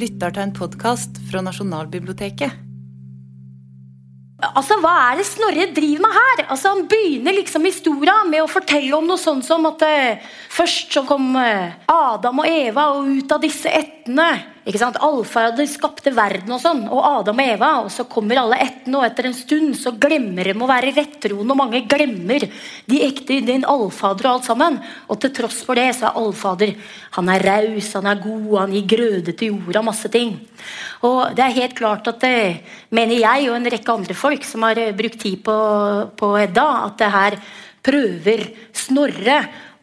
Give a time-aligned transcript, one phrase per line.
[0.00, 2.66] lytter til en podkast fra Nasjonalbiblioteket.
[4.40, 6.44] Altså, Hva er det Snorre driver med her?
[6.48, 10.96] Altså, Han begynner liksom historia med å fortelle om noe sånt som at eh, først
[10.96, 13.68] så kom eh, Adam og Eva, og ut av disse
[14.00, 14.30] ættene
[14.68, 14.98] ikke sant?
[15.02, 17.70] Allfader skapte verden, og sånn, og Adam og Eva.
[17.84, 21.54] Og så kommer alle ættene, og etter en stund så glemmer de å være rettroende.
[21.54, 22.44] Og mange glemmer
[22.86, 24.78] de ekte, din allfader og alt sammen.
[25.08, 26.74] Og til tross for det så er allfader
[27.16, 30.36] han er raus, han er god, han gir grøde til jorda, masse ting.
[31.08, 32.36] Og det er helt klart at det,
[32.94, 35.56] mener jeg og en rekke andre folk som har eh, brukt tid på,
[36.20, 37.40] på Edda, at det her
[37.80, 38.44] prøver
[38.76, 39.40] Snorre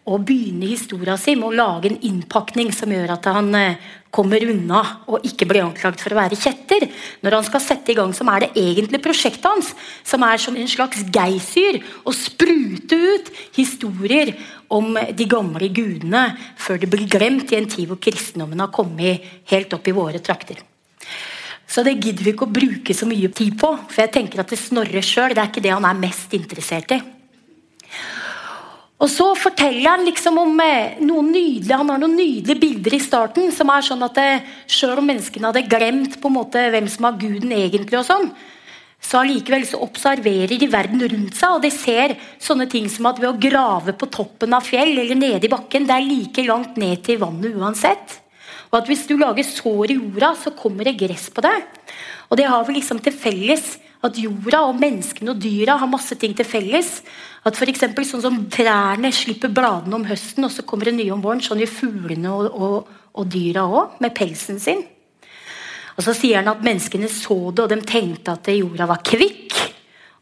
[0.07, 4.43] å begynne historia si med å lage en innpakning som gjør at han eh, kommer
[4.49, 6.87] unna og ikke blir anklagd for å være kjetter.
[7.23, 9.73] Når han skal sette i gang, som er det egentlige prosjektet hans,
[10.07, 14.33] som er som en slags geysir, å sprute ut historier
[14.73, 19.27] om de gamle gudene før det blir glemt i en tid hvor kristendommen har kommet
[19.51, 20.63] helt opp i våre trakter.
[21.67, 24.51] Så det gidder vi ikke å bruke så mye tid på, for jeg tenker at
[24.53, 27.01] det Snorre sjøl er ikke det han er mest interessert i.
[28.97, 33.01] Og så forteller han liksom om eh, noen nydelige, han har noen nydelige bilder i
[33.03, 36.87] starten som er sånn at eh, selv om menneskene hadde glemt på en måte hvem
[36.89, 38.31] som var guden egentlig, og sånn,
[38.97, 43.21] så allikevel så observerer de verden rundt seg, og de ser sånne ting som at
[43.21, 46.79] ved å grave på toppen av fjell eller nede i bakken, det er like langt
[46.81, 48.17] ned til vannet uansett.
[48.71, 51.55] Og at hvis du lager sår i jorda, så kommer det gress på det.
[52.27, 56.15] Og det har vi liksom til felles at jorda og menneskene og dyra har masse
[56.21, 56.99] ting til felles.
[57.47, 61.15] At for eksempel, sånn som Trærne slipper bladene om høsten, og så kommer det nye
[61.15, 61.41] om våren.
[61.43, 64.83] Sånn gjør fuglene og, og, og dyra òg, med pelsen sin.
[65.97, 69.55] Og Så sier han at menneskene så det, og de tenkte at jorda var kvikk.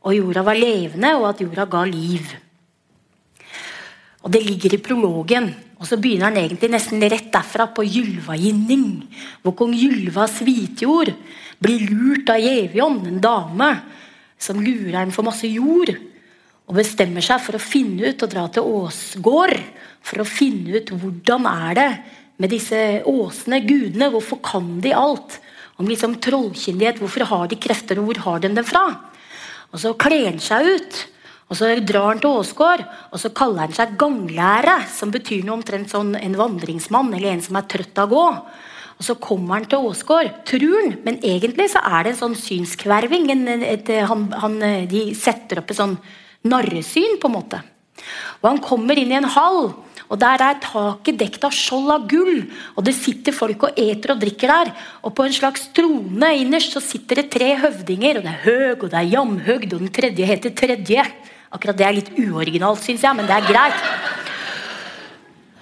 [0.06, 2.32] Og jorda var levende, og at jorda ga liv.
[4.24, 5.52] Og Det ligger i prologen.
[5.76, 9.04] Og så begynner han egentlig nesten rett derfra på Gylvaginning,
[9.44, 11.12] hvor kong Gylva Svitjord
[11.64, 13.72] blir lurt av Gjevjon, en dame
[14.42, 15.94] som lurer ham for masse jord
[16.66, 19.58] og bestemmer seg for å finne ut og dra til Åsgård
[20.06, 21.90] for å finne ut hvordan er det
[22.42, 24.10] med disse åsene, gudene.
[24.14, 25.40] Hvorfor kan de alt?
[25.80, 27.02] Om liksom trollkyndighet.
[27.02, 28.86] Hvorfor har de krefter, og hvor har de dem fra?
[29.72, 31.00] Og Så kler han seg ut,
[31.50, 32.86] og så drar han til Åsgård.
[33.12, 37.44] Og så kaller han seg ganglære, som betyr noe omtrent sånn en vandringsmann eller en
[37.46, 38.30] som er trøtt av å gå.
[38.96, 42.38] Og Så kommer han til Åsgård, tror han, men egentlig så er det en sånn
[42.40, 43.28] synskverving.
[43.34, 45.98] En, et, han, han, de setter opp et sånn
[46.48, 47.60] narresyn, på en måte.
[48.42, 49.74] Og Han kommer inn i en hall,
[50.06, 52.44] og der er taket dekt av skjold av gull.
[52.78, 54.74] Og det sitter folk og eter og drikker der.
[55.02, 58.20] Og på en slags trone innerst så sitter det tre høvdinger.
[58.20, 61.08] Og det er Høg, og det er Jamhøgd, og den tredje heter Tredje.
[61.56, 63.90] Akkurat det er litt uoriginalt, syns jeg, men det er greit.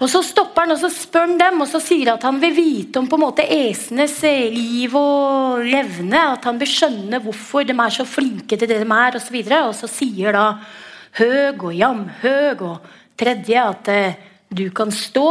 [0.03, 2.52] Og Så stopper han og så spør han dem, og så sier at han vil
[2.58, 4.18] vite om på en måte esenes
[4.52, 6.19] liv og levne.
[6.34, 9.38] At han vil skjønne hvorfor de er så flinke til det de er, osv.
[9.40, 10.47] Og, så og så sier da
[11.14, 12.91] Høg og Jamhøg og
[13.22, 14.19] tredje at eh,
[14.50, 15.28] du kan stå,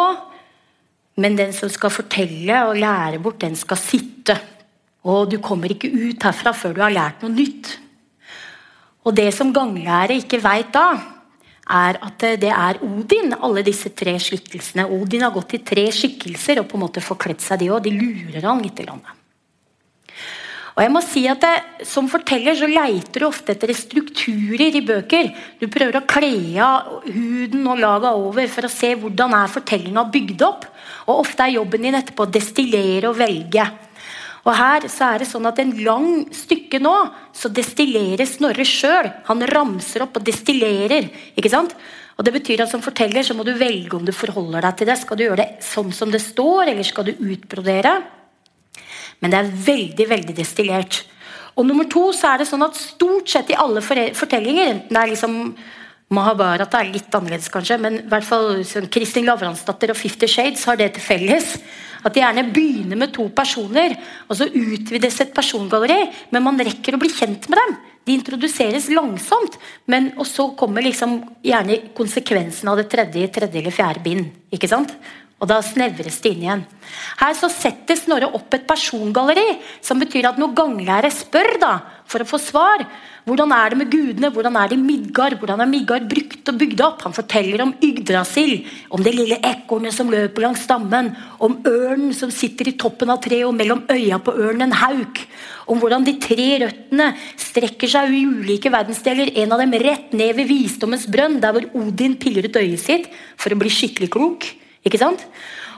[1.21, 4.39] men den som skal fortelle og lære bort, den skal sitte.
[5.05, 7.75] Og du kommer ikke ut herfra før du har lært noe nytt.
[9.05, 10.87] Og det som ganglære ikke veit da,
[11.73, 14.87] er at det er Odin, alle disse tre skikkelsene.
[14.93, 17.83] Odin har gått i tre skikkelser og på en måte forkledd seg, de òg.
[17.87, 18.85] De lurer han litt.
[20.73, 21.53] Og jeg må si at det,
[21.89, 25.33] Som forteller så leiter du ofte etter strukturer i bøker.
[25.61, 30.07] Du prøver å kle av huden og laga over for å se hvordan er fortellinga
[30.15, 30.69] bygd opp.
[31.09, 33.67] Og Ofte er jobben din etterpå å destillere og velge.
[34.43, 36.95] Og her så er det sånn at En lang stykke nå
[37.37, 39.11] så destillerer Snorre sjøl.
[39.29, 41.11] Han ramser opp og destillerer.
[41.37, 41.77] ikke sant?
[42.19, 44.91] Og det betyr at Som forteller så må du velge om du forholder deg til
[44.91, 44.99] det.
[44.99, 47.95] Skal du gjøre det sånn som det står, eller skal du utbrodere?
[49.23, 51.05] Men det er veldig veldig destillert.
[51.55, 55.03] Og nummer to så er det sånn at stort sett i alle fortellinger, enten det
[55.03, 55.35] er liksom
[56.13, 60.67] Mahabharata er litt annerledes, kanskje, men i hvert fall sånn, Kristin Lavransdatter og Fifty Shades
[60.69, 61.55] har det til felles
[62.03, 63.95] at de gjerne begynner med to personer,
[64.27, 66.01] og så utvides et persongalleri,
[66.35, 67.75] men man rekker å bli kjent med dem.
[68.03, 69.57] De introduseres langsomt,
[69.87, 74.33] men, og så kommer liksom gjerne konsekvensen av det tredje, tredje eller fjerde bind.
[74.51, 74.97] ikke sant?
[75.43, 76.61] Og da snevres det inn igjen.
[77.19, 81.73] Her så setter Snorre opp et persongalleri, som betyr at når ganglære spør da,
[82.07, 82.85] for å få svar,
[83.23, 84.31] hvordan er det med gudene?
[84.35, 85.37] Hvordan er det i Midgard?
[85.39, 87.05] Hvordan er Midgard brukt og bygd opp?
[87.07, 92.33] Han forteller om Yggdrasil, om det lille ekornet som løper langs stammen, om ørnen som
[92.35, 95.23] sitter i toppen av treet, og mellom øya på ørnen en hauk.
[95.71, 99.31] Om hvordan de tre røttene strekker seg i ulike verdensdeler.
[99.39, 103.07] En av dem rett ned ved visdommens brønn, der hvor Odin piller ut øyet sitt
[103.39, 104.51] for å bli skikkelig klok.
[104.83, 105.23] Ikke sant?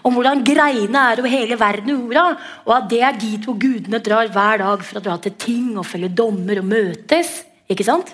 [0.04, 2.26] Om hvordan greiene er over hele verden og jorda.
[2.66, 5.72] Og at det er dit hvor gudene drar hver dag for å dra til ting
[5.78, 7.40] og følge dommer og møtes.
[7.72, 8.12] Ikke sant?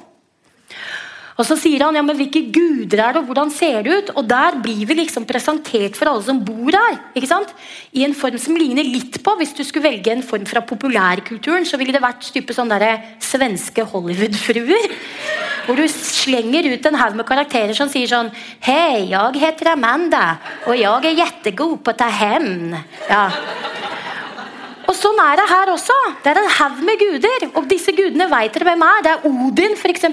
[1.41, 4.11] Og så sier han ja, men hvilke guder er det, og hvordan ser det ut?
[4.21, 6.99] Og der blir vi liksom presentert for alle som bor her.
[7.17, 7.55] ikke sant?
[7.97, 11.65] I en form som ligner litt på Hvis du skulle velge en form fra populærkulturen,
[11.65, 14.93] så ville det vært type sånne der, svenske Hollywood-fruer.
[15.70, 18.32] Hvor du slenger ut en haug med karakterer som sier sånn
[18.67, 22.75] Hei, jeg heter Amanda, og jeg er jettegod på å ta hevn.
[23.06, 23.28] Ja.
[24.90, 25.94] Og Sånn er det her også.
[26.25, 27.46] Det er en haug med guder.
[27.55, 29.06] Og disse gudene vet dere hvem er.
[29.06, 30.08] Det er Odin, f.eks.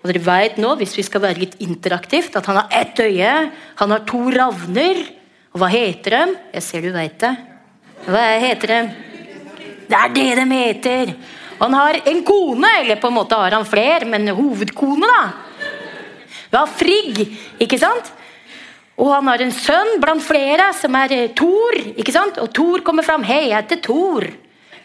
[0.00, 3.36] Og dere vet nå, hvis vi skal være litt interaktivt, at han har ett øye.
[3.82, 5.04] Han har to ravner.
[5.52, 6.40] Og hva heter de?
[6.56, 7.36] Jeg ser du vet det.
[8.08, 8.84] Hva heter de?
[9.92, 11.18] Det er det de heter.
[11.58, 15.22] Han har en kone, eller på en måte har han flere, men hovedkone, da.
[16.50, 17.20] Hun har Frigg,
[17.62, 18.12] ikke sant?
[18.96, 21.76] Og han har en sønn blant flere som er eh, Thor.
[22.00, 22.38] ikke sant?
[22.40, 23.24] Og Thor kommer fram.
[23.26, 24.24] 'Hei, jeg heter Thor.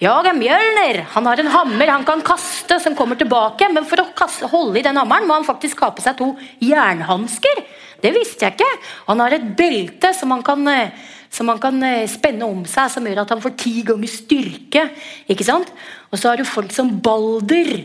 [0.01, 3.69] Jeg er Mjølner.' Han har en hammer han kan kaste, som kommer tilbake.
[3.71, 6.33] Men for å kaste, holde i den hammeren må han faktisk ha på seg to
[6.59, 7.63] jernhansker.
[8.01, 8.71] Det visste jeg ikke.
[9.07, 10.91] Han har et belte som han kan, eh,
[11.29, 14.89] som han kan eh, spenne om seg, som gjør at han får ti ganger styrke.
[15.29, 15.71] ikke sant?
[16.11, 17.79] Og så har du folk som Balder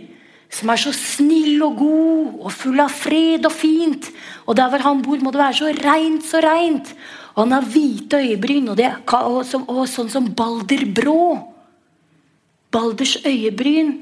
[0.53, 4.11] som er så snill og god og full av fred og fint.
[4.47, 6.93] Og der hvor han bor, må det være så reint, så reint.
[7.35, 11.35] Og han har hvite øyebryn, og, det, og, så, og sånn som Balder Brå.
[12.73, 13.93] Balders øyebryn.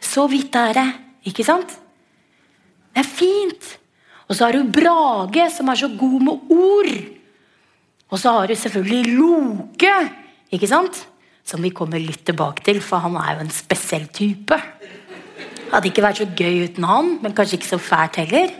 [0.00, 0.88] Så hvitt er det.
[1.30, 1.76] Ikke sant?
[2.90, 3.76] Det er fint.
[4.26, 6.90] Og så har du Brage, som er så god med ord.
[8.10, 9.94] Og så har du selvfølgelig Loke,
[10.50, 11.04] ikke sant?
[11.44, 14.56] Som vi kommer litt tilbake til, for han er jo en spesiell type.
[15.70, 18.52] Hadde ikke vært så gøy uten han, men kanskje ikke så fælt heller.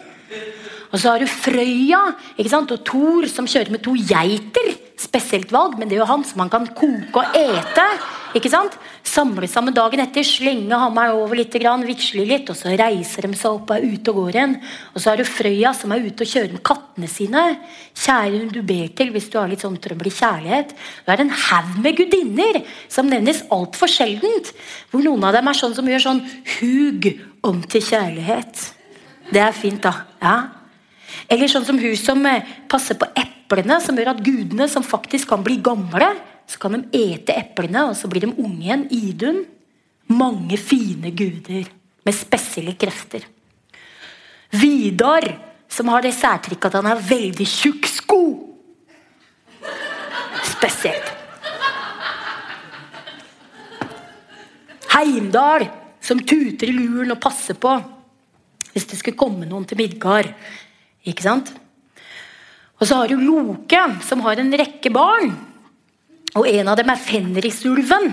[0.90, 2.00] Og så har du Frøya
[2.36, 2.72] ikke sant?
[2.74, 4.72] og Thor som kjører med to geiter.
[5.00, 7.84] Spesielt valg, men det er jo han som man kan koke og ete.
[8.36, 8.74] ikke sant?
[9.06, 13.54] Samle sammen dagen etter, slenge hammeren over litt, vigsle litt, og så reiser de seg
[13.54, 14.58] opp og er ute og går igjen.
[14.92, 17.46] Og så har du Frøya som er ute og kjører med kattene sine.
[17.94, 20.76] Kjære hun du ber til hvis du har litt sånn trøbbel i kjærlighet.
[21.06, 24.52] Det er en haug med gudinner som nevnes altfor sjeldent.
[24.90, 26.24] Hvor noen av dem er sånn som gjør sånn
[26.58, 27.12] hug
[27.46, 28.70] om til kjærlighet.
[29.30, 29.96] Det er fint, da.
[30.20, 30.59] ja
[31.30, 35.30] eller sånn som hun som eh, passer på eplene, som gjør at gudene som faktisk
[35.32, 36.12] kan bli gamle,
[36.50, 38.86] så kan de ete eplene, og så blir de unge igjen.
[38.90, 39.44] Idun.
[40.10, 41.68] Mange fine guder
[42.06, 43.22] med spesielle krefter.
[44.50, 45.28] Vidar,
[45.70, 48.22] som har det særtrykket at han har veldig tjukk sko.
[50.50, 51.12] Spesielt.
[54.90, 55.68] Heimdal,
[56.02, 57.76] som tuter i luren og passer på
[58.70, 60.28] hvis det skulle komme noen til Midgard.
[61.08, 61.52] Ikke sant?
[62.80, 65.34] Og så har du Loke, som har en rekke barn.
[66.38, 68.12] Og en av dem er Fenrisulven.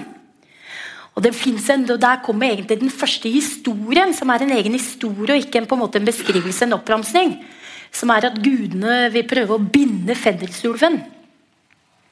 [1.17, 5.33] Og det en, og Der kommer egentlig den første historien, som er en egen historie
[5.33, 7.43] og ikke en, en en beskrivelse, en oppramsing.
[7.91, 11.01] Som er at gudene vil prøve å binde Fenrisulven.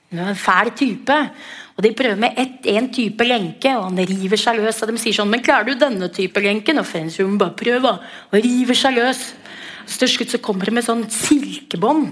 [0.10, 1.30] Hun er en fæl type.
[1.75, 4.81] Og De prøver med én type lenke, og han river seg løs.
[4.81, 8.00] Og de sier sånn 'Men klarer du denne type lenken?' Og Fenrisulven bare prøver.
[8.31, 9.33] Og river seg løs.
[9.86, 12.09] Så til slutt så kommer det med sånn silkebånd.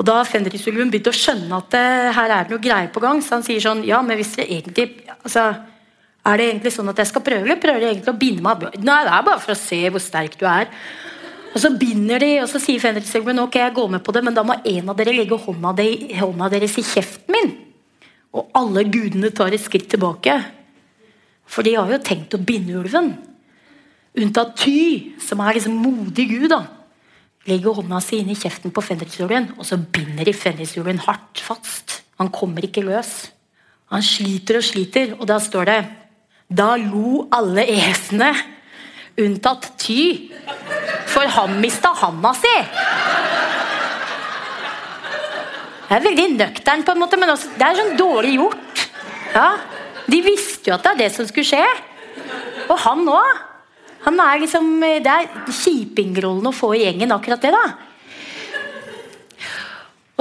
[0.00, 1.84] Og da har Fenrisulven begynt å skjønne at det,
[2.16, 3.20] her er det noe greier på gang.
[3.22, 4.88] Så han sier sånn Ja, men hvis det egentlig
[5.18, 5.52] altså,
[6.26, 8.64] Er det egentlig sånn at jeg skal prøve, eller prøver de egentlig å binde meg
[8.80, 10.70] Nei, det er bare for å se hvor sterk du er.
[11.52, 14.34] Og så binder de, og så sier Fenrisulven ok, jeg går med på det, men
[14.34, 17.50] da må en av dere legge hånda, de, hånda deres i kjeften min.
[18.32, 20.38] Og alle gudene tar et skritt tilbake.
[21.44, 23.12] For de har jo tenkt å binde ulven.
[24.16, 24.78] Unntatt Ty,
[25.20, 26.48] som er liksom modig gud.
[26.54, 26.62] da
[27.48, 32.02] legger hånda si inn i kjeften på fenrisulven, og så binder de fenrisulven hardt fast.
[32.20, 33.32] Han kommer ikke løs.
[33.92, 35.80] Han sliter og sliter, og da står det
[36.52, 38.30] Da lo alle esene,
[39.20, 40.28] unntatt Ty,
[41.08, 42.54] for han mista handa si.
[45.88, 48.84] Det er veldig nøktern, på en måte, men også, det er sånn dårlig gjort.
[49.34, 49.48] Ja,
[50.08, 51.64] De visste jo at det er det som skulle skje.
[52.68, 53.42] Og han òg.
[54.02, 57.52] Han er liksom, Det er kjipingrollen å få i gjengen, akkurat det.
[57.54, 57.64] da.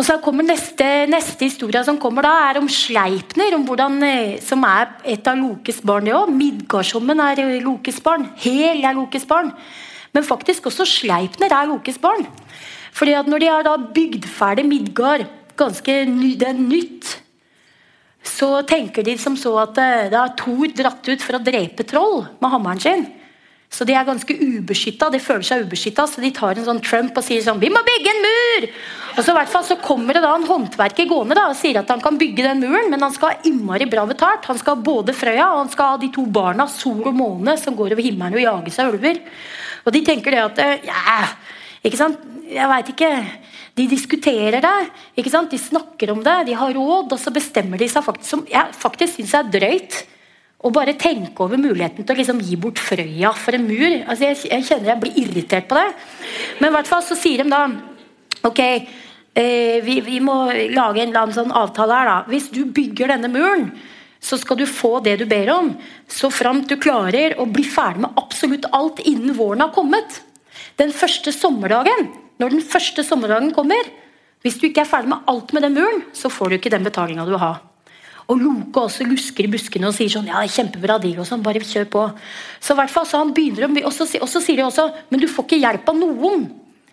[0.02, 4.40] Og så kommer neste, neste historie som kommer da, er om Sleipner, om hvordan, eh,
[4.42, 6.06] som er et av Lokes barn.
[6.06, 6.34] det også.
[6.34, 8.32] Midgardshommen er Lokes barn.
[8.38, 9.52] Hel er Lokes barn.
[10.14, 12.26] Men faktisk også Sleipner er Lokes barn.
[12.92, 17.22] Fordi at Når de har da bygd ferdig Midgard, ganske ny, det er nytt,
[18.24, 21.84] så tenker de som så at eh, da har Thor dratt ut for å drepe
[21.84, 23.21] troll med hammeren sin.
[23.72, 25.08] Så de er ganske ubeskytta.
[25.14, 27.80] De føler seg ubeskytta, så de tar en sånn Trump og sier sånn Vi må
[27.88, 28.68] bygge en mur!
[29.16, 32.04] Og så, fall, så kommer det da en håndverker gående da, og sier at han
[32.04, 34.48] kan bygge den muren, men han skal ha innmari bra betalt.
[34.52, 37.56] Han skal ha både Frøya og han skal ha de to barna, Sol og Måne,
[37.60, 39.24] som går over himmelen og jager seg ulver.
[39.86, 41.24] Og de tenker det at Ja,
[41.82, 42.28] ikke sant?
[42.52, 43.12] Jeg veit ikke.
[43.80, 44.78] De diskuterer det.
[45.16, 45.52] ikke sant?
[45.52, 48.76] De snakker om det, de har råd, og så bestemmer de seg faktisk som jeg
[48.76, 50.04] faktisk syns er drøyt
[50.62, 53.96] og bare tenke over muligheten til å liksom gi bort Frøya for en mur.
[54.06, 55.88] Altså jeg, jeg, kjenner jeg blir irritert på det.
[56.60, 57.64] Men i hvert fall så sier de da
[58.42, 58.58] Ok,
[59.38, 60.34] eh, vi, vi, må
[60.74, 62.16] lage en eller annen sånn avtale her, da.
[62.32, 63.68] Hvis du bygger denne muren,
[64.18, 65.70] så skal du få det du ber om.
[66.10, 70.24] Så framt du klarer å bli ferdig med absolutt alt innen våren har kommet.
[70.82, 72.10] Den første sommerdagen,
[72.42, 73.94] når den første sommerdagen kommer,
[74.42, 76.90] hvis du ikke er ferdig med alt med den muren, så får du ikke den
[76.90, 77.60] betalinga du vil ha.
[78.32, 81.20] Og Loke også lusker i buskene og sier sånn Ja, det er kjempebra deal.
[81.20, 82.08] og sånn, Bare kjør på.
[82.64, 83.94] Så hvert så han begynner å, og
[84.32, 86.50] så sier de også Men du får ikke hjelp av noen.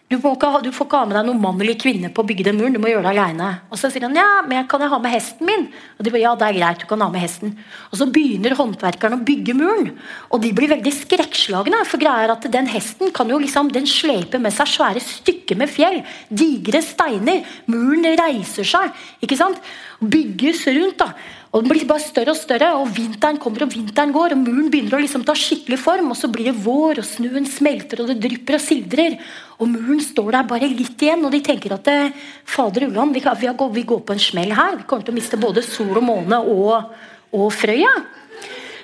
[0.09, 2.27] Du får, ikke, du får, ikke, ha med deg noen mann eller kvinne på å
[2.29, 2.73] bygge den muren.
[2.73, 3.49] Du må gjøre det alene.
[3.69, 5.67] Og så sier han ja, men kan jeg ha med hesten min?
[5.99, 7.53] Og de bare, ja, det er greit, du kan ha med hesten.
[7.91, 9.91] Og så begynner håndverkerne å bygge muren.
[10.33, 11.83] Og de blir veldig skrekkslagne.
[11.91, 15.61] For greia er at den hesten kan jo liksom, den sleper med seg svære stykker
[15.61, 16.00] med fjell.
[16.33, 17.45] Digre steiner.
[17.69, 18.97] Muren reiser seg.
[19.21, 19.61] ikke sant?
[20.00, 21.05] Bygges rundt.
[21.05, 21.12] da.
[21.49, 24.35] Og Den blir bare større og større, og vinteren kommer og vinteren går.
[24.35, 27.49] og Muren begynner å liksom ta skikkelig form, og så blir det vår, og snøen
[27.49, 29.17] smelter, og det drypper og sildrer.
[29.57, 32.12] Og muren står der bare litt igjen, og de tenker at eh,
[32.45, 34.76] fader ulland, vi, vi, går på en smell her.
[34.76, 36.93] Vi kommer til å miste både sol og måne og,
[37.33, 37.97] og Frøya.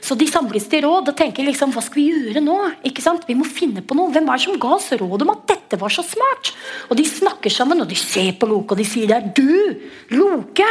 [0.04, 2.56] Så de samles til råd og tenker liksom, hva skal vi gjøre nå?
[2.88, 3.24] Ikke sant?
[3.28, 4.12] Vi må finne på noe.
[4.12, 6.52] Hvem er det som ga oss råd om at dette var så smart?
[6.90, 9.80] Og De snakker sammen og de ser på Loke og de sier det er du,
[10.12, 10.68] Loke.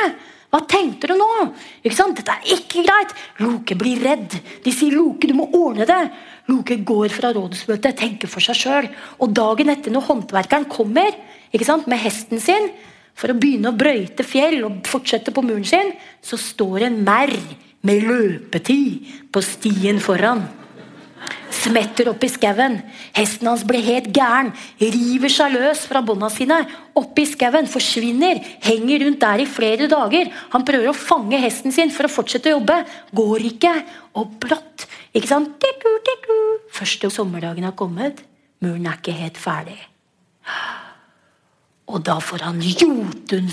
[0.54, 1.28] Hva tenkte du nå?
[1.82, 2.20] Ikke sant?
[2.20, 3.14] Dette er ikke greit!
[3.42, 4.38] Loke blir redd.
[4.62, 6.12] De sier 'Loke, du må ordne det'.
[6.52, 8.90] Loke går fra rådsmøtet, tenker for seg sjøl.
[9.18, 11.10] Og dagen etter, når håndverkeren kommer
[11.50, 12.70] ikke sant, med hesten sin
[13.18, 17.34] for å begynne å brøyte fjell og fortsette på muren sin, så står en merr
[17.82, 20.46] med løpetid på stien foran
[21.54, 22.80] smetter opp i skauen.
[23.16, 26.60] Hesten hans blir helt gæren, river seg løs fra bånda sine.
[27.00, 30.32] Opp i skauen, forsvinner, henger rundt der i flere dager.
[30.56, 32.82] Han prøver å fange hesten sin for å fortsette å jobbe.
[33.16, 33.74] Går ikke.
[34.20, 35.56] Og brått ikke sant?
[35.62, 36.38] Tiku, tiku.
[36.74, 38.24] Første sommerdagen har kommet.
[38.64, 39.78] Muren er ikke helt ferdig.
[41.94, 43.50] Og da får han Jotun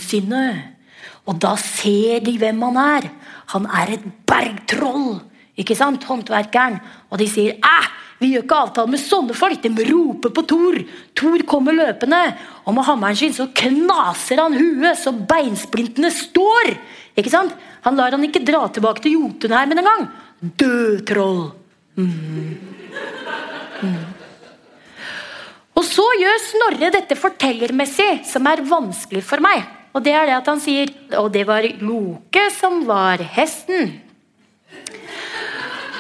[1.27, 3.11] Og da ser de hvem han er.
[3.53, 5.21] Han er et bergtroll
[5.61, 6.79] ikke sant, håndverkeren.
[7.13, 7.89] Og de sier æh,
[8.21, 9.63] vi gjør ikke avtale med sånne folk!
[9.65, 10.79] De roper på Thor.
[11.17, 12.21] Thor kommer løpende,
[12.69, 16.75] og med hammeren sin så knaser han huet så beinsplintene står!
[17.17, 17.55] Ikke sant?
[17.87, 20.09] Han lar han ikke dra tilbake til Jotunheimen engang.
[20.41, 21.43] Død troll!
[21.97, 22.57] Mm.
[23.81, 24.01] Mm.
[25.81, 29.65] Og så gjør Snorre dette fortellermessig, som er vanskelig for meg.
[29.97, 33.97] Og det er det at han sier Og det var Loke som var hesten.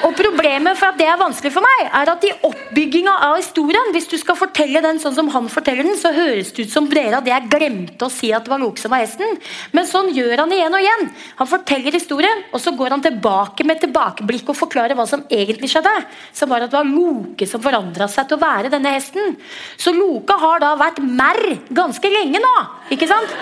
[0.06, 3.90] Og Problemet for at det er vanskelig for meg, er at i oppbygginga av historien
[3.94, 6.88] Hvis du skal fortelle den sånn som han forteller den, så høres det ut som
[6.90, 9.38] dere at jeg glemte å si at det var Loke som var hesten.
[9.76, 11.06] Men sånn gjør han igjen og igjen.
[11.40, 15.70] Han forteller historien, og så går han tilbake med tilbakeblikk og forklarer hva som egentlig
[15.72, 15.92] skjedde.
[16.36, 19.36] Som var at det var Loke som forandra seg til å være denne hesten.
[19.80, 22.56] Så Loke har da vært merr ganske lenge nå.
[22.94, 23.36] ikke sant?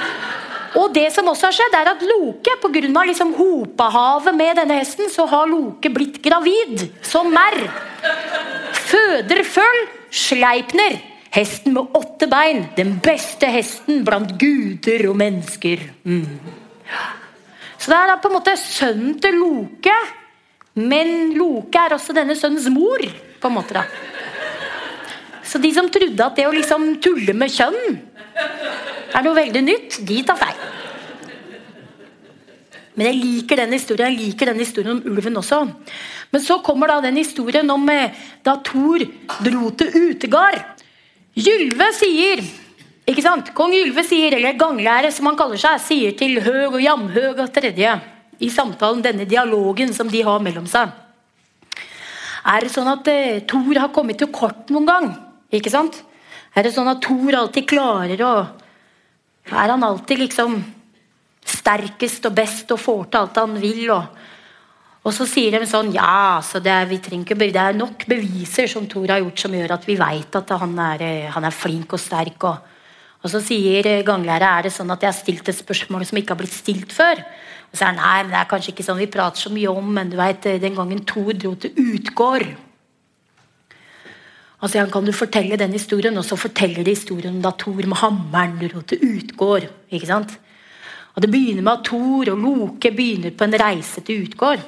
[0.77, 3.05] Og det som også har skjedd, er at Loke, pga.
[3.09, 7.63] Liksom hopehavet med denne hesten, så har Loke blitt gravid som merr.
[8.89, 10.99] Føder føll, Sleipner.
[11.33, 12.67] Hesten med åtte bein.
[12.77, 15.83] Den beste hesten blant guder og mennesker.
[16.05, 16.39] Mm.
[17.79, 19.95] Så det er da på en måte sønnen til Loke,
[20.79, 23.05] men Loke er også denne sønnens mor.
[23.39, 23.85] på en måte da.
[25.49, 27.97] Så de som trodde at det å liksom tulle med kjønn
[28.39, 30.61] er noe veldig nytt, de tar feil.
[32.99, 35.63] Men jeg liker den historien jeg liker den historien om ulven også.
[36.35, 38.15] Men så kommer da den historien om eh,
[38.45, 39.05] da Thor
[39.47, 40.59] dro til utegard.
[41.39, 42.43] Gylve sier
[43.09, 43.55] ikke sant?
[43.57, 47.53] Kong Ylve sier, eller ganglære som han kaller seg, sier til Høg og Jamhøg og
[47.55, 47.95] tredje
[48.45, 50.93] i samtalen, denne dialogen som de har mellom seg.
[52.49, 55.09] Er det sånn at eh, Thor har kommet til kort noen gang?
[55.55, 56.03] Ikke sant?
[56.57, 58.33] Er det sånn at Thor alltid klarer å
[59.49, 60.59] er han alltid liksom
[61.49, 63.85] sterkest og best og får til alt han vil.
[63.95, 64.25] Og,
[65.09, 68.89] og så sier de sånn Ja, så det er, ikke, det er, nok beviser som
[68.91, 72.03] Thor har gjort, som gjør at vi vet at han er, han er flink og
[72.03, 72.49] sterk.
[72.51, 72.77] Og,
[73.25, 76.37] og så sier ganglæret er det sånn at jeg har stilt et spørsmål som ikke
[76.37, 77.25] har blitt stilt før.
[77.69, 79.73] Og så er han, nei, men det er kanskje ikke sånn vi prater så mye
[79.73, 82.49] om, men du vet, den gangen Thor dro til Utgård
[84.59, 87.79] Og han kan du fortelle den historien, og så forteller de historien om da Thor
[87.87, 89.69] med hammeren til Utgård.
[89.91, 90.35] ikke sant?
[91.15, 94.61] Og Det begynner med at Thor og Loke begynner på en reise til Utgård.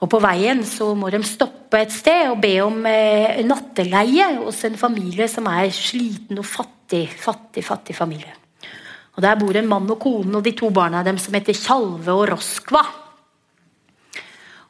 [0.00, 4.64] Og På veien så må de stoppe et sted og be om eh, natteleie hos
[4.64, 7.06] en familie som er sliten og fattig.
[7.08, 8.32] Fattig, fattig familie.
[9.16, 12.12] Og Der bor en mann og kone og de to barna dem som heter Tjalve
[12.12, 12.82] og Roskva.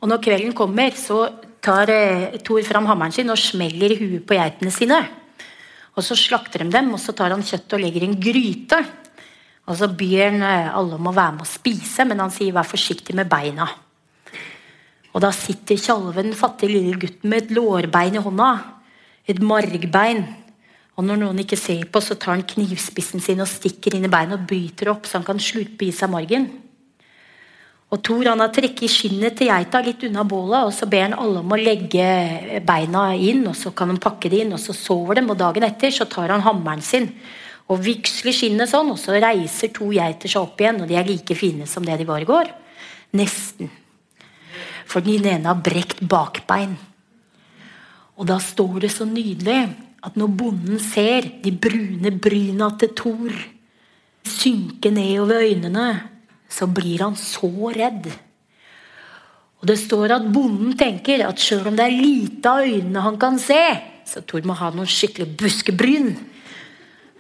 [0.00, 1.30] Og Når kvelden kommer, så
[1.64, 5.00] tar eh, Thor fram hammeren sin og smeller huet på geitene sine.
[5.94, 8.80] Og Så slakter de dem, og så tar han kjøttet og legger i en gryte.
[9.64, 12.52] Og Så byr han eh, alle om å være med og spise, men han sier
[12.52, 13.68] 'vær forsiktig med beina'.
[15.14, 18.64] Og Da sitter Tjalve, den fattige lille gutten, med et lårbein i hånda.
[19.28, 20.26] Et margbein.
[20.96, 24.08] Og når noen ikke ser på, så tar han knivspissen sin og stikker inn i
[24.08, 26.63] beinet og bryter opp, så han kan slurpe i seg margen.
[27.94, 31.14] Og Thor han har trekket skinnet til geita litt unna bålet, og så ber han
[31.14, 32.06] alle om å legge
[32.66, 35.66] beina inn, og så kan de pakke det inn, og så sover de, og dagen
[35.68, 37.12] etter så tar han hammeren sin
[37.70, 41.06] og vigsler skinnet sånn, og så reiser to geiter seg opp igjen, og de er
[41.08, 42.50] like fine som det de var i går.
[43.16, 43.70] Nesten.
[44.90, 46.74] For den ene har brekt bakbein.
[48.20, 49.62] Og da står det så nydelig
[50.04, 53.38] at når bonden ser de brune bryna til Thor
[54.28, 55.86] synke nedover øynene,
[56.50, 58.10] så blir han så redd.
[59.60, 63.18] Og det står at bonden tenker at sjøl om det er lite av øynene han
[63.20, 63.60] kan se,
[64.04, 66.10] så Thor må ha noen skikkelig buskebryn.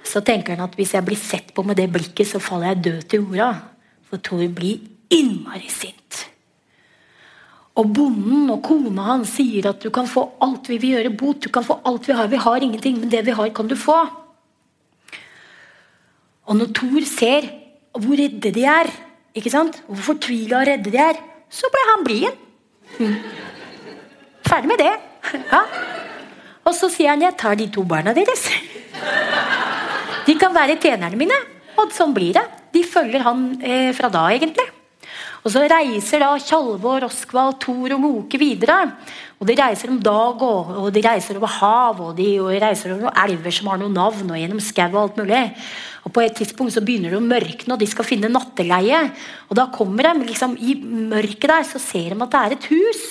[0.04, 2.84] Så tenker han at hvis jeg blir sett på med det blikket, så faller jeg
[2.84, 3.48] død til jorda.
[4.10, 4.82] For Thor blir
[5.14, 6.26] innmari sint.
[7.80, 11.40] Og bonden og kona hans sier at du kan få alt vi vil gjøre bot.
[11.42, 12.28] Du kan få alt vi har.
[12.30, 13.96] Vi har ingenting, men det vi har, kan du få.
[16.44, 17.48] Og når Thor ser
[17.94, 18.90] hvor redde de er,
[19.34, 19.80] ikke sant?
[19.88, 21.18] hvor fortvila og redde de er,
[21.50, 22.40] så ble han blid.
[22.98, 23.16] Mm.
[24.46, 24.94] Ferdig med det.
[25.50, 25.62] Ja.
[26.64, 28.48] Og så sier han 'jeg tar de to barna deres'.
[30.26, 31.36] De kan være tjenerne mine.
[31.76, 32.44] Og sånn blir det.
[32.72, 34.66] De følger han eh, fra da, egentlig.
[35.44, 38.96] Og Så reiser da Tjalve og Roskvald, Thor og Moke videre.
[39.44, 42.94] Og De reiser om dag, og, og de reiser over hav, og de og reiser
[42.94, 45.42] over noen elver som har noen navn, og gjennom skau og alt mulig.
[46.04, 49.02] Og På et tidspunkt så begynner det å mørkne, og de skal finne natteleie.
[49.50, 52.68] Og Da kommer de liksom i mørket der, så ser de at det er et
[52.72, 53.04] hus.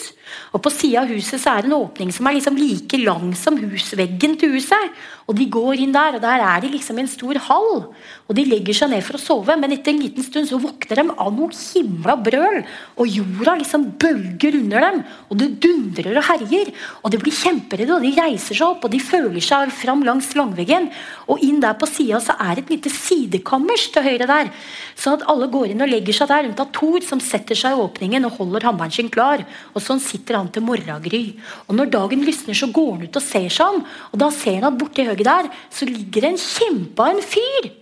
[0.53, 3.33] Og På sida av huset så er det en åpning som er liksom like lang
[3.37, 4.93] som husveggen til huset.
[5.27, 7.87] Og De går inn der, og der er de liksom i en stor hall.
[8.27, 11.01] Og De legger seg ned for å sove, men etter en liten stund så våkner
[11.01, 12.61] de av noe himla brøl.
[12.97, 16.71] Og jorda liksom bølger under dem, og det dundrer og herjer.
[17.03, 20.31] Og det blir kjemperedde, og de reiser seg opp og de føler seg fram langs
[20.37, 20.89] langveggen.
[21.27, 24.51] Og inn der på sida er et lite sidekammers til høyre der.
[24.99, 27.83] Sånn at alle går inn og legger seg der, unntatt Thor, som setter seg i
[27.83, 29.43] åpningen og holder hammeren sin klar.
[29.73, 31.23] Og sånn sitter han til morgengry.
[31.67, 33.83] Og når dagen lysner, så går han ut og ser seg om.
[34.11, 37.25] Og da ser han at borti høyre der så ligger det en kjempe av en
[37.33, 37.73] fyr.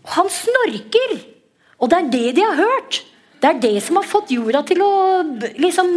[0.00, 1.20] Og han snorker.
[1.80, 3.04] Og det er det de har hørt.
[3.40, 4.92] Det er det som har fått jorda til å
[5.60, 5.88] liksom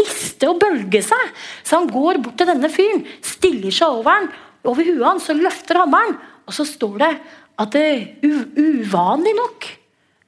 [0.00, 1.30] riste og bølge seg.
[1.62, 4.28] Så han går bort til denne fyren, stiller seg over han,
[4.66, 6.16] over huet hans og løfter hammeren.
[6.44, 7.12] Og så står det
[7.62, 9.68] at det uvanlig nok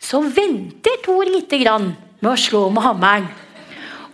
[0.07, 3.27] så venter Thor lite grann med å slå med hammeren.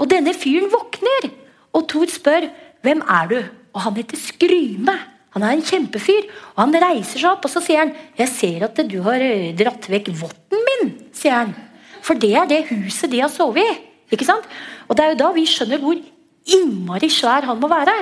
[0.01, 1.29] Og denne fyren våkner,
[1.77, 2.49] og Thor spør
[2.83, 3.41] hvem er du?
[3.73, 4.95] Og han heter Skryme.
[5.33, 6.27] Han er en kjempefyr.
[6.55, 9.55] og Han reiser seg opp og så sier han, 'Jeg ser at du har eh,
[9.57, 11.55] dratt vekk votten min', sier han.
[12.03, 13.77] For det er det huset de har sovet i.
[14.13, 14.45] ikke sant?
[14.89, 15.99] Og Det er jo da vi skjønner hvor
[16.43, 17.95] innmari svær han må være.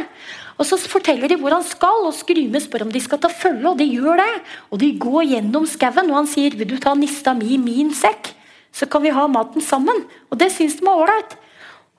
[0.59, 3.69] Og Så forteller de hvor han skal, og Skryme spør om de skal ta følge.
[3.69, 4.33] Og de gjør det.
[4.71, 7.91] Og de går gjennom skauen, og han sier 'Vil du ta nista mi i min
[7.91, 8.35] sekk?'
[8.73, 10.05] Så kan vi ha maten sammen.
[10.31, 11.37] Og det syns de er ålreit.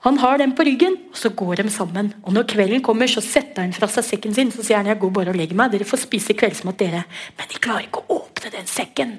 [0.02, 2.14] Han har den på ryggen, og så går de sammen.
[2.24, 4.50] Og når kvelden kommer, så setter han fra seg sekken sin.
[4.50, 5.70] Så sier han jeg går bare og legger meg.
[5.70, 7.04] Dere får spise kveldsmat, dere.
[7.38, 9.18] Men de klarer ikke å åpne den sekken.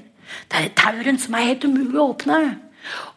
[0.50, 2.60] Det er et tau rundt som er helt umulig å åpne.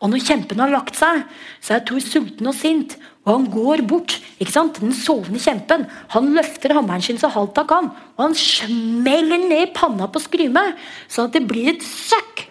[0.01, 1.25] Og når kjempen har lagt seg,
[1.65, 2.97] så er Thor sulten og sint.
[3.27, 4.19] Og han går bort.
[4.39, 4.79] ikke sant?
[4.81, 5.87] Den sovende kjempen.
[6.15, 7.91] Han løfter hammeren sin så halvt han kan.
[8.17, 10.63] Og han smeller ned panna på Skryme,
[11.09, 12.47] sånn at det blir et søkk.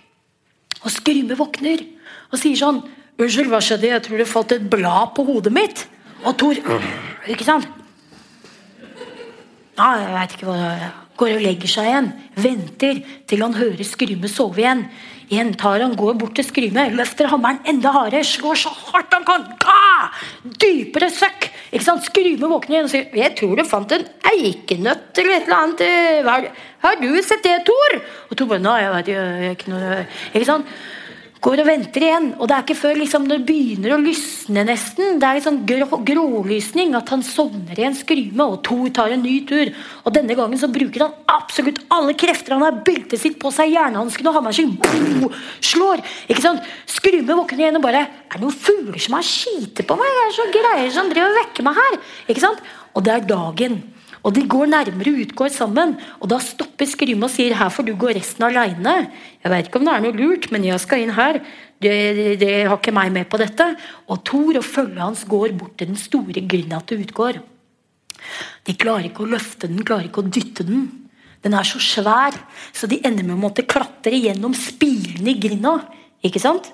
[0.84, 1.86] Og Skryme våkner
[2.32, 2.84] og sier sånn
[3.16, 3.88] 'Unnskyld, hva skjedde?
[3.88, 5.88] Jeg tror det falt et blad på hodet mitt.'
[6.26, 6.56] Og Thor
[7.28, 7.66] Ikke sant?
[9.78, 11.05] Ja, jeg veit ikke hva det er.
[11.16, 12.08] Går og legger seg igjen.
[12.36, 14.86] Venter til han hører Skryme sove igjen.
[15.26, 19.26] Igjen tar han, går bort til Skryme, løfter hammeren enda hardere, slår så hardt han
[19.26, 19.48] kan.
[19.64, 20.12] Ga!
[20.62, 21.48] Dypere søkk!
[21.72, 22.06] Ikke sant?
[22.06, 26.52] Skryme våkner igjen og sier 'Jeg tror du fant en eikenøtt eller et eller annet.'
[26.86, 27.98] Har, du sett det, Tor?
[28.30, 30.66] Og Tor bare 'Nei, jeg vet ikke noe Ikke sant?
[31.46, 32.32] Går og venter igjen.
[32.40, 36.00] Og det er ikke før liksom, det begynner å lysne nesten, det er liksom grå,
[36.08, 39.70] grålysning, at han sovner i en skryme, og Thor tar en ny tur.
[40.04, 42.56] Og denne gangen så bruker han absolutt alle krefter.
[42.58, 45.30] Han har beltet sitt på seg, jernhansken og hammeren sin.
[45.74, 46.02] Slår!
[46.26, 46.66] ikke sant?
[46.90, 50.18] Skryme våkner igjen og bare Er det noen fugler som har skitet på meg?
[50.18, 52.00] Det er så greier som driver og vekker meg her.
[52.26, 52.66] ikke sant?
[52.98, 53.84] Og det er dagen.
[54.26, 55.94] Og de går nærmere og utgår sammen.
[56.18, 58.96] Og da stopper Skrym og sier her får du gå resten aleine.
[59.44, 61.40] Jeg vet ikke om det er noe lurt, men jeg skal inn her.
[61.82, 61.94] Det,
[62.42, 63.70] det har ikke meg med på dette.
[64.10, 67.44] Og Thor og følget hans går bort til den store grinda til utgård.
[68.66, 70.88] De klarer ikke å løfte den, klarer ikke å dytte den.
[71.46, 72.34] Den er så svær,
[72.74, 75.78] så de ender med å måtte klatre gjennom spilene i grinda.
[76.26, 76.72] Ikke sant?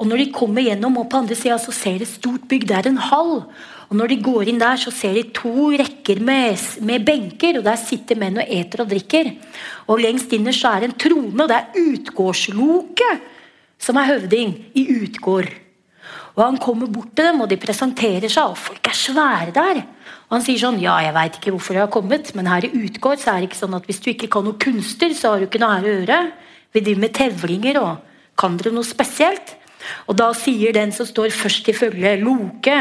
[0.00, 2.66] Og når de kommer gjennom, og på andre sida så ser de et stort bygg.
[2.68, 3.34] Det er en hall.
[3.90, 7.66] Og når de går inn der, så ser de to rekker med, med benker, og
[7.66, 9.30] der sitter menn og eter og drikker.
[9.86, 13.30] Og lengst innerst er det en trone, og det er utgårdsloket
[13.84, 15.50] som er høvding i Utgård.
[16.34, 19.82] Og Han kommer bort til dem, og de presenterer seg, og folk er svære der.
[20.26, 22.72] Og Han sier sånn Ja, jeg veit ikke hvorfor jeg har kommet, men her i
[22.86, 25.42] Utgård så er det ikke sånn at hvis du ikke kan noe kunster, så har
[25.42, 26.18] du ikke noe her å gjøre.
[26.74, 29.54] Vi driver med tevlinger, og kan dere noe spesielt?
[30.08, 32.78] Og da sier den som står først i følge, Loke,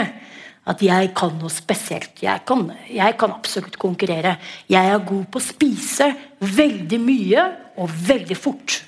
[0.64, 2.16] at jeg kan noe spesielt.
[2.24, 4.38] Jeg kan, jeg kan, absolutt konkurrere.
[4.72, 7.46] Jeg er god på å spise veldig mye
[7.84, 8.80] og veldig fort.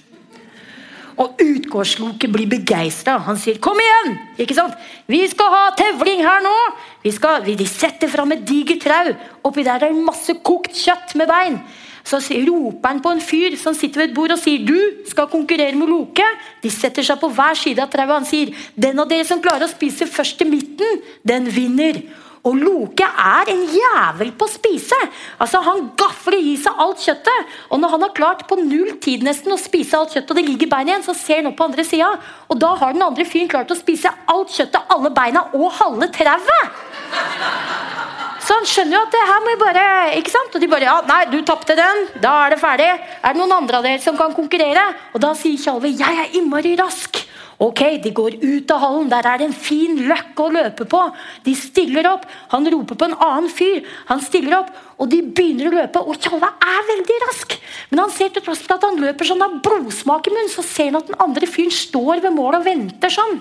[1.20, 3.18] Og utgårdsloket blir begeistra.
[3.24, 4.18] Han sier 'kom igjen'!
[4.38, 4.74] ikke sant?
[5.08, 6.56] Vi skal ha tevling her nå!
[7.04, 9.16] Vi skal, de setter fram et digert trau.
[9.44, 11.62] Oppi der er det masse kokt kjøtt med bein.
[12.06, 14.78] Så roper han på en fyr som sitter ved et bord og sier du
[15.10, 16.26] skal konkurrere med Loke.
[16.62, 18.14] De setter seg på hver side av trauet.
[18.20, 22.04] Han sier den av dere som klarer å spise først til midten, den vinner.
[22.46, 24.98] Og Loke er en jævel på å spise.
[25.42, 27.54] Altså Han gafler i seg alt kjøttet.
[27.74, 30.46] Og når han har klart på null tid nesten å spise alt kjøttet, og det
[30.46, 32.12] ligger bein igjen, så ser han opp på andre sida.
[32.46, 36.12] Og da har den andre fyren klart å spise alt kjøttet, alle beina og halve
[36.14, 38.05] trauet.
[38.46, 39.86] Så han skjønner jo at det her må jo bare
[40.20, 40.54] ikke sant?
[40.54, 42.04] Og de bare ja, nei, du tapte den.
[42.22, 42.90] Da er det ferdig.
[42.94, 44.84] Er det noen andre av dere som kan konkurrere?
[45.16, 47.24] Og da sier Tjalve jeg er innmari rask.
[47.58, 49.10] Ok, De går ut av hallen.
[49.10, 51.02] Der er det en fin løkke å løpe på.
[51.48, 52.28] De stiller opp.
[52.52, 53.82] Han roper på en annen fyr.
[54.12, 56.04] Han stiller opp, og de begynner å løpe.
[56.04, 57.58] Og Tjalve er veldig rask.
[57.90, 60.66] Men han ser til tross for at han løper sånn av blodsmak i munnen, så
[60.68, 63.40] ser han at den andre fyren står ved målet og venter sånn.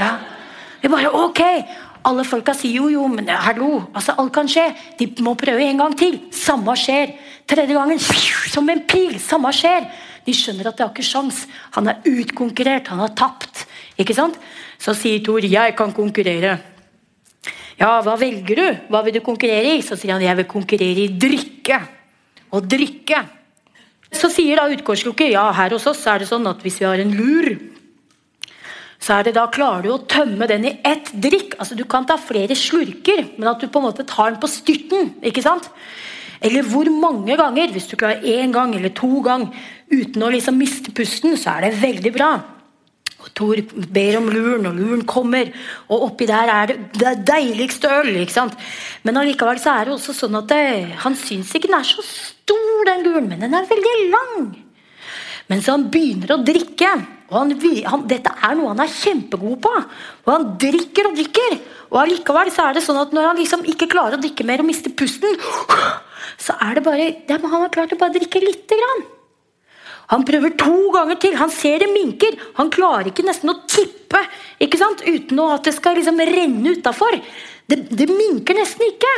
[0.00, 0.16] Ja.
[0.82, 1.40] Vi bare ok,
[2.04, 4.64] alle folka sier jo, jo, men hallo, altså alt kan skje.
[4.98, 6.18] De må prøve en gang til.
[6.34, 7.14] Samme skjer.
[7.48, 8.00] Tredje gangen,
[8.52, 9.18] som en pil.
[9.22, 9.86] Samme skjer.
[10.26, 11.44] De skjønner at de har ikke sjans.
[11.76, 13.64] Han er utkonkurrert, han har tapt.
[14.00, 14.38] Ikke sant?
[14.82, 16.58] Så sier Thor, 'Jeg kan konkurrere'.
[17.78, 18.68] Ja, hva velger du?
[18.90, 19.82] Hva vil du konkurrere i?
[19.82, 21.82] Så sier han, 'Jeg vil konkurrere i drikke'.
[22.52, 23.26] Og drikke.
[24.12, 27.00] Så sier da utgårdslukket, ja, her hos oss er det sånn at hvis vi har
[27.00, 27.72] en lur
[29.02, 31.56] så er det da klarer du å tømme den i ett drikk.
[31.58, 34.50] Altså Du kan ta flere slurker, men at du på en måte tar den på
[34.50, 35.14] styrten.
[35.26, 35.66] ikke sant?
[36.42, 37.70] Eller hvor mange ganger.
[37.74, 39.50] Hvis du klarer én gang eller to ganger
[39.92, 42.32] uten å liksom miste pusten, så er det veldig bra.
[43.22, 43.60] Og Thor
[43.94, 45.50] ber om luren, og luren kommer.
[45.88, 48.10] Og oppi der er det det deiligste øl.
[48.22, 48.58] ikke sant?
[49.02, 50.64] Men allikevel så er det også sånn at det,
[51.04, 54.52] han syns ikke den er så stor, den luren, men den er veldig lang.
[55.50, 56.94] Mens han begynner å drikke.
[57.38, 57.54] Han,
[57.88, 59.72] han, Dette er noe han er kjempegod på.
[60.26, 61.56] Og han drikker og drikker.
[61.92, 64.62] Og allikevel så er det sånn at når han liksom ikke klarer å drikke mer
[64.64, 65.34] og mister pusten,
[66.40, 69.04] så er det bare det, Han har klart å bare drikke lite grann.
[70.12, 71.36] Han prøver to ganger til.
[71.40, 72.36] Han ser det minker.
[72.58, 74.20] Han klarer ikke nesten å tippe
[74.62, 75.04] ikke sant?
[75.06, 77.16] uten at det skal liksom renne utafor.
[77.68, 79.12] Det, det, minker nesten ikke.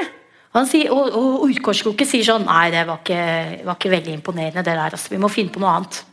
[0.70, 3.22] Sier, og, og Utgårdsloket sier sånn Nei, det var ikke,
[3.66, 4.62] var ikke veldig imponerende.
[4.62, 5.10] det der, altså.
[5.10, 6.04] Vi må finne på noe annet.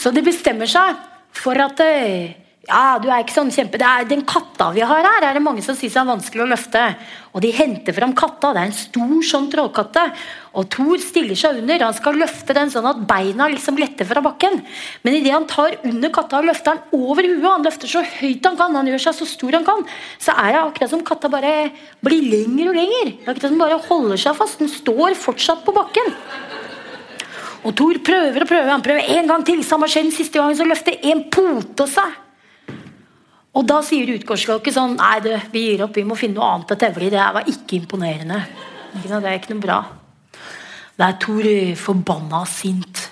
[0.00, 0.96] Så de bestemmer seg
[1.36, 2.32] for at eh,
[2.68, 3.78] ja, du er ikke sånn kjempe...
[3.80, 6.82] Er Den katta vi har her, er det mange som syns er vanskelig å løfte.
[7.32, 8.52] Og de henter fram katta.
[8.54, 10.04] Det er en stor sånn trollkatte.
[10.60, 11.86] Og Thor stiller seg under.
[11.86, 14.60] Han skal løfte den sånn at beina liksom letter fra bakken.
[15.06, 18.50] Men idet han tar under katta og løfter den over huet, han løfter så høyt
[18.50, 19.84] han kan, han gjør seg så stor han kan,
[20.20, 21.54] så er det akkurat som katta bare
[22.04, 24.60] blir lenger og er akkurat som bare holder seg fast.
[24.60, 26.12] Den står fortsatt på bakken.
[27.60, 28.70] Og Thor prøver og prøver.
[28.72, 29.62] Han prøver en gang til.
[29.66, 32.18] Samme skjell siste gangen, så løfter en pote seg.
[33.50, 35.96] Og da sier utgårdslokket sånn Nei, du, vi gir opp.
[35.98, 37.12] Vi må finne noe annet å tevle i.
[37.12, 38.42] Det var ikke imponerende.
[38.94, 39.80] Det er ikke noe bra.
[40.96, 41.48] Da er Thor
[41.80, 43.08] forbanna sint.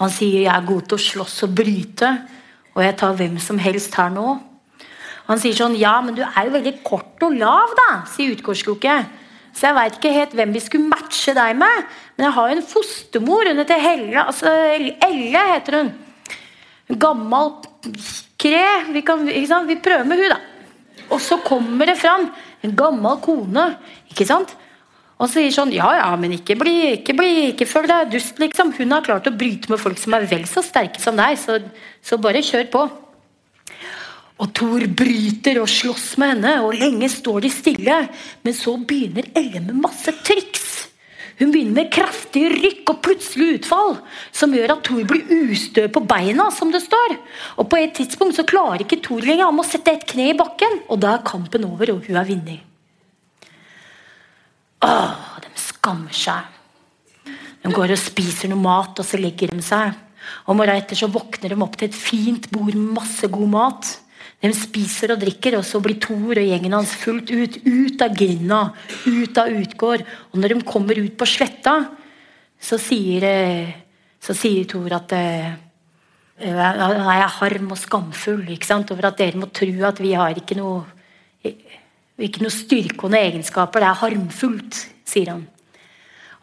[0.00, 2.08] Han sier jeg er god til å slåss og bryte,
[2.74, 4.32] og jeg tar hvem som helst her nå.
[5.28, 9.22] Han sier sånn Ja, men du er jo veldig kort og lav, da, sier utgårdslokket.
[9.54, 11.84] Så jeg veit ikke helt hvem vi skulle matche deg med.
[12.16, 13.50] Men jeg har jo en fostermor.
[13.50, 14.24] Hun heter Helle.
[14.24, 15.92] Altså Elle heter hun.
[16.90, 17.52] En gammel
[18.40, 18.66] kre.
[18.90, 20.40] Vi, kan, vi prøver med hun da.
[21.12, 22.26] Og så kommer det fram
[22.64, 23.70] en gammel kone.
[24.10, 24.56] ikke sant?
[25.14, 28.72] Og sier sånn Ja, ja, men ikke bli, ikke bli, ikke føl deg dust, liksom.
[28.74, 31.60] Hun har klart å bryte med folk som er vel så sterke som deg, så,
[32.02, 32.84] så bare kjør på.
[34.42, 37.98] Og Thor bryter og slåss med henne, og lenge står de stille.
[38.42, 40.72] Men så begynner Elle med masse triks.
[41.38, 43.96] Hun begynner med kraftige rykk og plutselig utfall,
[44.34, 47.16] som gjør at Thor blir ustø på beina, som det står.
[47.58, 49.48] Og på et tidspunkt så klarer ikke Thor lenger.
[49.48, 52.28] Han må sette et kne i bakken, og da er kampen over, og hun er
[52.28, 52.60] vinner.
[54.84, 56.50] Åh, de skammer seg.
[57.64, 59.94] De går og spiser noe mat, og så legger de seg.
[60.46, 63.92] Og morgenen etter så våkner de opp til et fint bord med masse god mat.
[64.44, 67.54] De spiser og drikker, og så blir Thor og gjengen hans fullt ut.
[67.64, 68.60] Ut av grinda,
[69.08, 70.04] ut av Utgård.
[70.32, 71.78] Og når de kommer ut på sletta,
[72.60, 73.72] så sier, eh,
[74.20, 75.12] sier Thor at
[76.34, 80.84] han er harm og skamfull over at dere må tro at vi har ikke noe
[82.18, 83.80] ikke noe styrke egenskaper.
[83.80, 85.46] Det er harmfullt, sier han.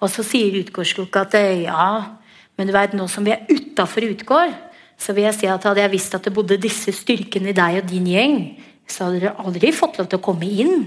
[0.01, 1.33] Og så sier Utgårdskog at
[1.63, 2.17] ja,
[2.57, 4.55] men du vet, nå som vi er utafor Utgård,
[5.01, 7.79] så vil jeg si at hadde jeg visst at det bodde disse styrkene i deg
[7.81, 8.39] og din gjeng,
[8.85, 10.83] så hadde dere aldri fått lov til å komme inn.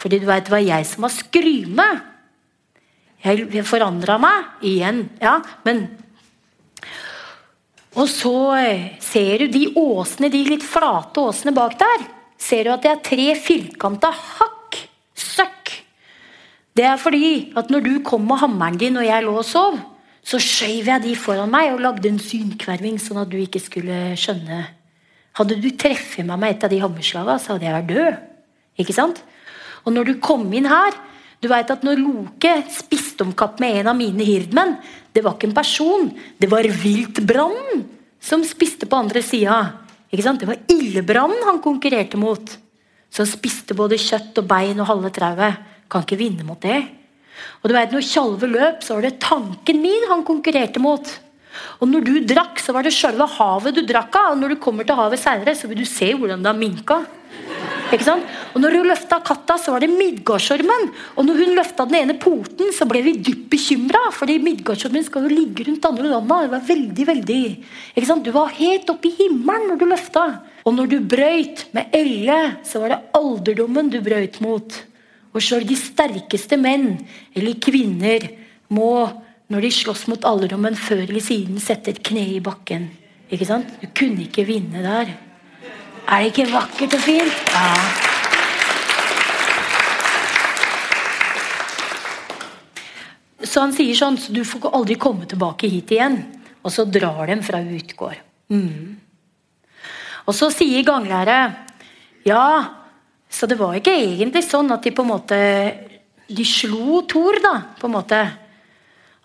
[0.00, 1.88] Fordi du vet, det var jeg som var skryme.
[3.22, 5.04] Jeg forandra meg igjen.
[5.22, 5.86] Ja, men
[7.92, 12.06] Og så eh, ser du de åsene, de litt flate åsene bak der
[12.42, 14.80] ser du at det er tre firkanta hakk.
[15.12, 15.70] Søkk.
[16.72, 19.76] Det er fordi at når du kom med hammeren din og jeg lå og sov,
[20.22, 24.12] så skjøv jeg de foran meg og lagde en synkverving, sånn at du ikke skulle
[24.18, 24.60] skjønne.
[25.38, 28.20] Hadde du treffet meg med et av de hammerslagene, så hadde jeg vært død.
[28.82, 29.22] Ikke sant?
[29.82, 30.94] Og når du kom inn her
[31.42, 34.76] Du vet at når Loke spiste om kapp med en av mine hirdmenn,
[35.10, 36.04] det var ikke en person,
[36.38, 37.82] det var viltbrannen
[38.22, 39.56] som spiste på andre sida.
[40.06, 42.46] Det var ildebrannen han konkurrerte mot.
[43.10, 45.58] Som spiste både kjøtt og bein og halve trauet.
[45.90, 46.78] Kan ikke vinne mot det.
[47.62, 51.06] Og du vet, Når Tjalve løp, så var det tanken min han konkurrerte mot.
[51.80, 54.32] Og når du drakk, så var det sjølve havet du drakk av.
[54.32, 57.02] Og når du kommer til havet seinere, så vil du se hvordan det har minka.
[57.92, 58.28] Ikke sant?
[58.56, 60.86] Og når hun løfta katta, så var det Midgårdsormen.
[61.16, 64.06] Og når hun løfta den ene poten, så ble vi dypt bekymra.
[64.16, 66.40] Fordi Midgårdsormen skal jo ligge rundt andre landa.
[66.46, 67.42] Det var veldig, veldig
[67.92, 68.24] ikke sant?
[68.24, 70.24] Du var helt oppe i himmelen når du løfta.
[70.64, 74.80] Og når du brøyt med Elle, så var det alderdommen du brøyt mot.
[75.32, 76.98] Og sjøl de sterkeste menn
[77.36, 78.28] eller kvinner
[78.72, 79.08] må,
[79.52, 82.90] når de slåss mot alderdommen, før eller siden sette et kne i bakken.
[83.32, 83.68] Ikke sant?
[83.80, 85.12] Du kunne ikke vinne der.
[86.08, 87.52] Er det ikke vakkert og fint?
[87.52, 88.10] Ja.
[93.52, 96.20] Så han sier sånn så Du får aldri komme tilbake hit igjen.
[96.62, 98.20] Og så drar de fra Utgård.
[98.52, 99.00] Mm.
[100.26, 101.58] Og så sier ganglæret
[102.28, 102.81] Ja,
[103.32, 105.38] så det var ikke egentlig sånn at de på en måte
[106.32, 108.20] De slo Thor, da, på en måte.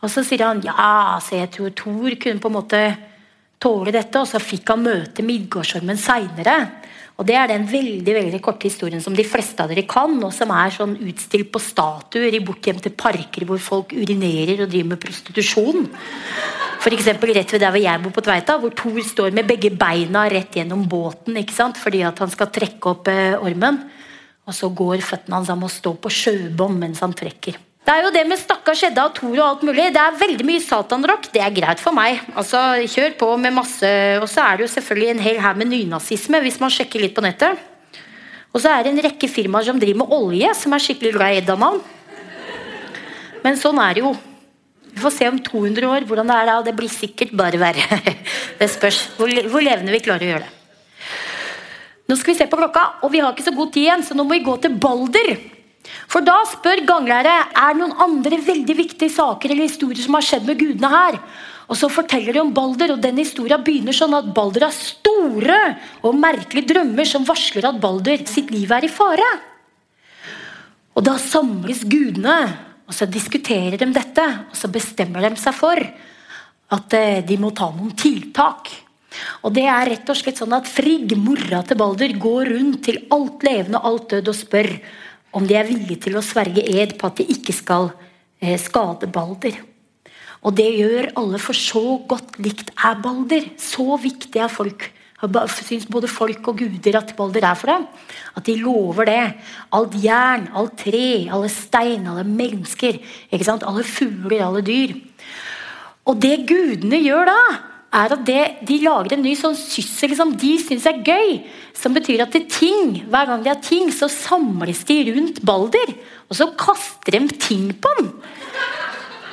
[0.03, 2.81] Og så sier han ja, så jeg tror Thor kunne på en måte
[3.61, 4.19] tåle dette.
[4.19, 6.57] Og så fikk han møte Midgårdsormen seinere.
[7.17, 10.29] Og Det er den veldig veldig korte historien som de fleste av dere kan, og
[10.35, 15.01] som er sånn utstilt på statuer i bortgjemte parker hvor folk urinerer og driver med
[15.01, 15.87] prostitusjon.
[16.87, 20.27] Eksempel, rett ved der hvor jeg bor på Tveita, hvor Thor står med begge beina
[20.31, 21.81] rett gjennom båten ikke sant?
[21.81, 23.81] fordi at han skal trekke opp eh, ormen.
[24.47, 27.57] Og så går føttene hans han må stå på sjøbånd mens han trekker.
[27.87, 29.85] Det er jo det med stakkars Edda og Tor og alt mulig.
[29.95, 31.29] Det er veldig mye satanrock.
[31.31, 32.19] Det er greit for meg.
[32.35, 35.71] Altså, Kjør på med masse Og så er det jo selvfølgelig en hel haug med
[35.71, 37.61] nynazisme, hvis man sjekker litt på nettet.
[38.51, 41.35] Og så er det en rekke firmaer som driver med olje, som er skikkelig glad
[41.35, 41.79] i Edda-navn.
[43.45, 44.15] Men sånn er det jo.
[44.91, 46.59] Vi får se om 200 år hvordan det er da.
[46.67, 48.03] Det blir sikkert bare verre.
[48.59, 50.56] Det spørs hvor, hvor levende vi klarer å gjøre det.
[52.07, 54.15] Nå skal vi se på klokka, og vi har ikke så god tid igjen, så
[54.15, 55.33] nå må vi gå til Balder.
[56.07, 60.25] For da spør ganglære er det noen andre veldig viktige saker eller historier som har
[60.25, 61.19] skjedd med gudene her.
[61.67, 65.59] Og så forteller de om Balder, og den historien begynner sånn at Balder har store
[66.07, 69.27] og merkelige drømmer som varsler at Balder sitt liv er i fare.
[70.95, 72.37] Og da samles gudene,
[72.87, 74.25] og så diskuterer de dette.
[74.47, 75.83] Og så bestemmer de seg for
[76.77, 78.71] at eh, de må ta noen tiltak.
[79.45, 82.99] Og det er rett og slett sånn at Frigg, mora til Balder, går rundt til
[83.13, 84.71] alt levende og alt død og spør
[85.37, 87.91] om de er villige til å sverge ed på at de ikke skal
[88.41, 89.57] eh, skade Balder.
[90.45, 93.49] Og det gjør alle, for så godt likt er Balder.
[93.59, 94.89] Så viktig er folk.
[95.17, 97.87] Syns både folk og guder at Balder er for dem.
[98.37, 99.23] At de lover det.
[99.73, 103.01] Alt jern, alt tre, alle stein, alle mennesker.
[103.33, 104.93] Alle fugler, alle dyr.
[106.07, 107.39] Og det gudene gjør da,
[107.97, 111.39] er at det, de lager en ny sånn syssel som de syns er gøy.
[111.77, 115.93] Som betyr at ting, hver gang de har ting, så samles de rundt Balder.
[116.29, 118.11] Og så kaster de ting på ham.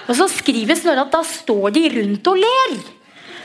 [0.05, 2.77] Og så skriver Snorre at da står de rundt og ler.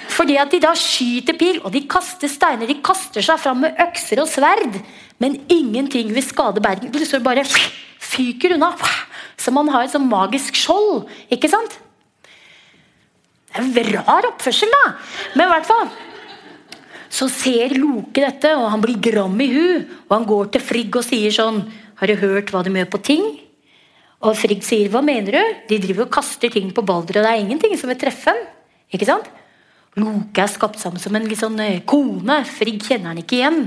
[0.09, 2.67] Fordi at de da skyter pil, og de kaster steiner.
[2.67, 4.79] De kaster seg fram med økser og sverd.
[5.21, 6.91] Men ingenting vil skade Bergen.
[6.91, 8.73] Plutselig bare fyker unna.
[9.39, 11.05] Så man har et sånn magisk skjold.
[11.31, 11.77] Ikke sant?
[13.49, 14.85] Det er en rar oppførsel, da.
[15.35, 15.89] Men i hvert fall
[17.09, 19.67] så ser Loke dette, og han blir gram i hu.
[20.07, 21.63] Og han går til Frigg og sier sånn
[21.99, 23.25] Har du hørt hva de gjør på ting?
[24.23, 25.59] Og Frigg sier, hva mener du?
[25.71, 28.41] De driver og kaster ting på Balder, og det er ingenting som vil treffe ham.
[28.93, 29.27] Ikke sant?
[29.99, 32.41] Loke er skapt sammen som en eh, kone.
[32.45, 33.61] Frigg kjenner han ikke igjen.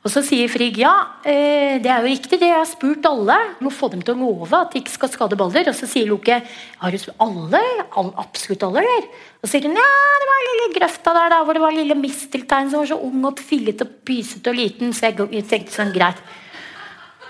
[0.00, 0.94] Og så sier Frigg ja,
[1.28, 2.48] eh, det er jo riktig, det.
[2.48, 3.36] Jeg har spurt alle.
[3.60, 5.68] Må få dem til å love at de ikke skal skade Balder.
[5.68, 7.60] Og så sier Loke har du spurt alle?
[8.00, 9.10] All, absolutt alle, eller?
[9.40, 9.90] Og så sier hun ja,
[10.22, 13.28] det var lille grøfta der da, hvor det var lille misteltein som var så ung
[13.28, 14.96] og fillete og pysete og liten.
[14.96, 16.24] Så jeg tenkte sånn, greit.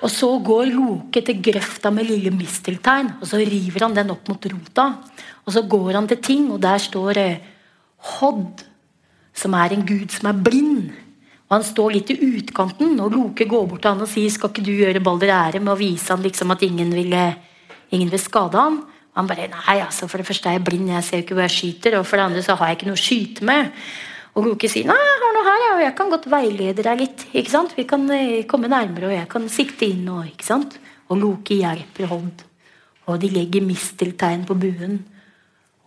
[0.01, 4.31] Og så går Loke til grøfta med lille misteltein, og så river han den opp
[4.31, 4.93] mot rota.
[5.43, 7.47] Og så går han til ting, og der står eh,
[8.15, 8.63] Hodd,
[9.35, 11.10] som er en gud som er blind.
[11.51, 14.63] Han står litt i utkanten, og Loke går bort til han og sier skal ikke
[14.67, 17.17] du gjøre Balder ære med å vise han liksom at ingen vil,
[17.91, 18.79] ingen vil skade han?
[19.19, 21.47] Han bare nei, altså for det første er jeg blind, jeg ser jo ikke hvor
[21.49, 21.97] jeg skyter.
[21.99, 23.73] Og for det andre så har jeg ikke noe å skyte med.
[24.39, 27.27] Og Loke sier nei, jeg har noe her, og jeg kan godt veilede deg litt.
[27.35, 27.75] ikke sant?
[27.75, 30.07] Vi kan eh, komme nærmere, og jeg kan sikte inn.
[30.07, 30.79] Og, ikke sant?
[31.11, 32.47] og Loke hjelper Hodd.
[33.11, 35.01] Og de legger misteltegn på buen.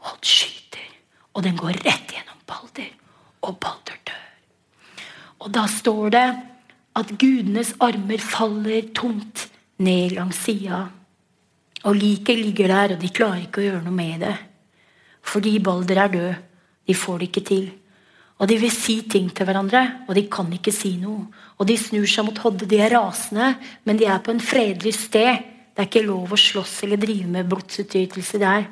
[0.03, 0.91] Og Hodd skyter,
[1.31, 2.91] og den går rett gjennom Balder.
[3.47, 4.02] Og Balder.
[5.43, 6.27] Og da står det
[6.99, 9.47] at gudenes armer faller tomt
[9.83, 10.85] ned langs sida.
[11.83, 14.35] Og liket ligger der, og de klarer ikke å gjøre noe med det.
[15.23, 16.43] Fordi Balder er død.
[16.87, 17.65] De får det ikke til.
[18.39, 21.27] Og de vil si ting til hverandre, og de kan ikke si noe.
[21.59, 22.67] Og de snur seg mot Hodde.
[22.69, 23.53] De er rasende,
[23.87, 25.43] men de er på en fredelig sted.
[25.73, 28.67] Det er ikke lov å slåss eller drive med blodsutgytelse der.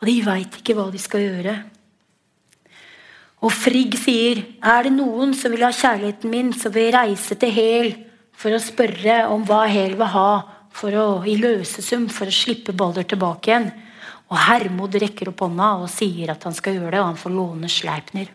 [0.00, 1.54] Og de veit ikke hva de skal gjøre.
[3.44, 7.34] Og Frigg sier, 'Er det noen som vil ha kjærligheten min, så vil jeg reise
[7.36, 7.94] til Hel
[8.32, 12.72] for å spørre om hva Hel vil ha for å, i løsesum for å slippe
[12.72, 13.72] Balder tilbake igjen.'
[14.32, 17.30] Og Hermod rekker opp hånda og sier at han skal gjøre det, og han får
[17.30, 18.28] låne Sleipner.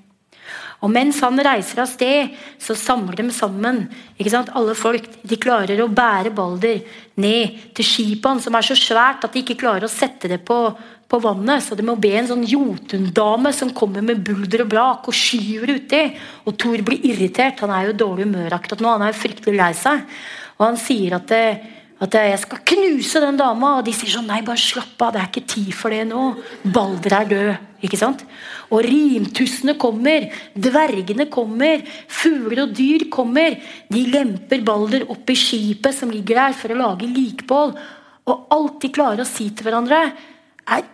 [0.81, 2.29] Og mens han reiser av sted,
[2.61, 3.81] så samler de sammen
[4.15, 4.53] ikke sant?
[4.55, 5.09] alle folk.
[5.27, 6.85] De klarer å bære Balder
[7.19, 10.39] ned til skipet hans, som er så svært at de ikke klarer å sette det
[10.47, 10.77] på,
[11.09, 11.63] på vannet.
[11.65, 15.73] Så de må be en sånn jotundame som kommer med bulder og brak og skyver
[15.79, 16.03] uti.
[16.45, 17.63] Og Thor blir irritert.
[17.65, 18.93] Han er jo i dårlig humør akkurat nå.
[18.93, 20.05] Han er jo fryktelig lei seg.
[20.59, 21.45] Og han sier at det,
[21.99, 23.77] at jeg skal knuse den dama.
[23.79, 25.15] Og de sier sånn Nei, bare slapp av.
[25.15, 26.27] Det er ikke tid for det nå.
[26.77, 27.65] Balder er død.
[27.87, 28.21] Ikke sant?
[28.69, 30.27] Og rimtussene kommer.
[30.53, 31.81] Dvergene kommer.
[32.11, 33.57] Fugler og dyr kommer.
[33.89, 37.73] De lemper Balder opp i skipet som ligger der, for å lage likbål.
[38.29, 40.03] Og alt de klarer å si til hverandre,
[40.69, 40.87] er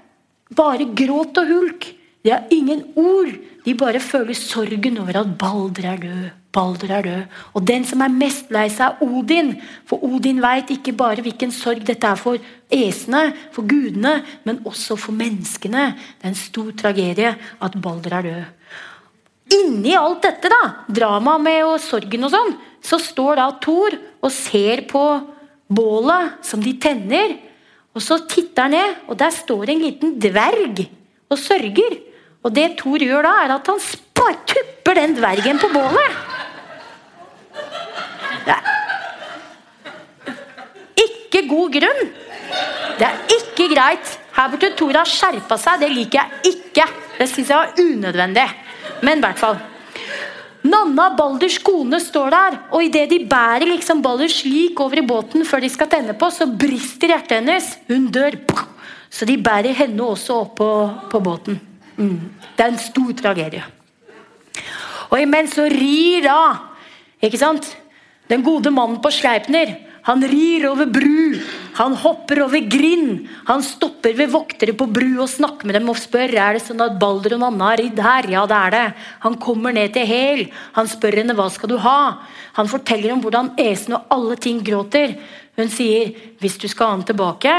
[0.53, 1.91] bare gråt og hulk.
[2.25, 3.34] De har ingen ord.
[3.65, 6.25] De bare føler sorgen over at Balder er død.
[6.55, 7.38] Balder er død.
[7.53, 9.51] Og den som er mest lei seg, er Odin.
[9.86, 12.41] For Odin veit ikke bare hvilken sorg dette er for
[12.73, 15.91] esene, for gudene, men også for menneskene.
[16.17, 18.43] Det er en stor tragedie at Balder er død.
[19.55, 23.93] Inni alt dette, da, dramaet med og sorgen og sånn, så står da Thor
[24.25, 25.03] og ser på
[25.69, 27.38] bålet som de tenner.
[27.95, 30.84] Og så titter han ned, og der står en liten dverg
[31.31, 31.95] og sørger.
[32.45, 36.12] Og det Thor gjør da, er at han spar, tupper den dvergen på bålet.
[38.45, 38.65] Det er
[41.05, 42.01] ikke god grunn.
[42.99, 44.12] Det er ikke greit.
[44.36, 45.79] Her burde Thor ha skjerpa seg.
[45.81, 46.86] Det liker jeg ikke.
[47.15, 48.45] Det syns jeg var unødvendig.
[49.08, 49.58] Men i hvert fall.
[50.65, 55.45] Nanna Balders kone står der, og idet de bærer liksom Balder slik over i båten
[55.45, 57.69] før de skal tenne på, så brister hjertet hennes.
[57.89, 58.39] Hun dør.
[59.13, 60.69] Så de bærer henne også opp på,
[61.12, 61.60] på båten.
[61.95, 62.17] Mm.
[62.58, 63.63] Det er en stor tragedie.
[65.12, 66.39] Og imens så rir da
[67.23, 67.75] ikke sant?
[68.30, 69.75] den gode mannen på Sleipner
[70.06, 71.37] han rir over bru,
[71.76, 73.26] han hopper over grind.
[73.50, 76.84] Han stopper ved voktere på bru og snakker med dem og spør er det sånn
[76.86, 78.30] at Balder og Nanna har ridd her.
[78.32, 78.84] Ja, det er det.
[79.26, 80.46] Han kommer ned til Hel.
[80.78, 81.98] Han spør henne hva skal du ha.
[82.56, 85.17] Han forteller om hvordan Esen og alle ting gråter.
[85.60, 87.58] Hun sier hvis du skal ha han tilbake,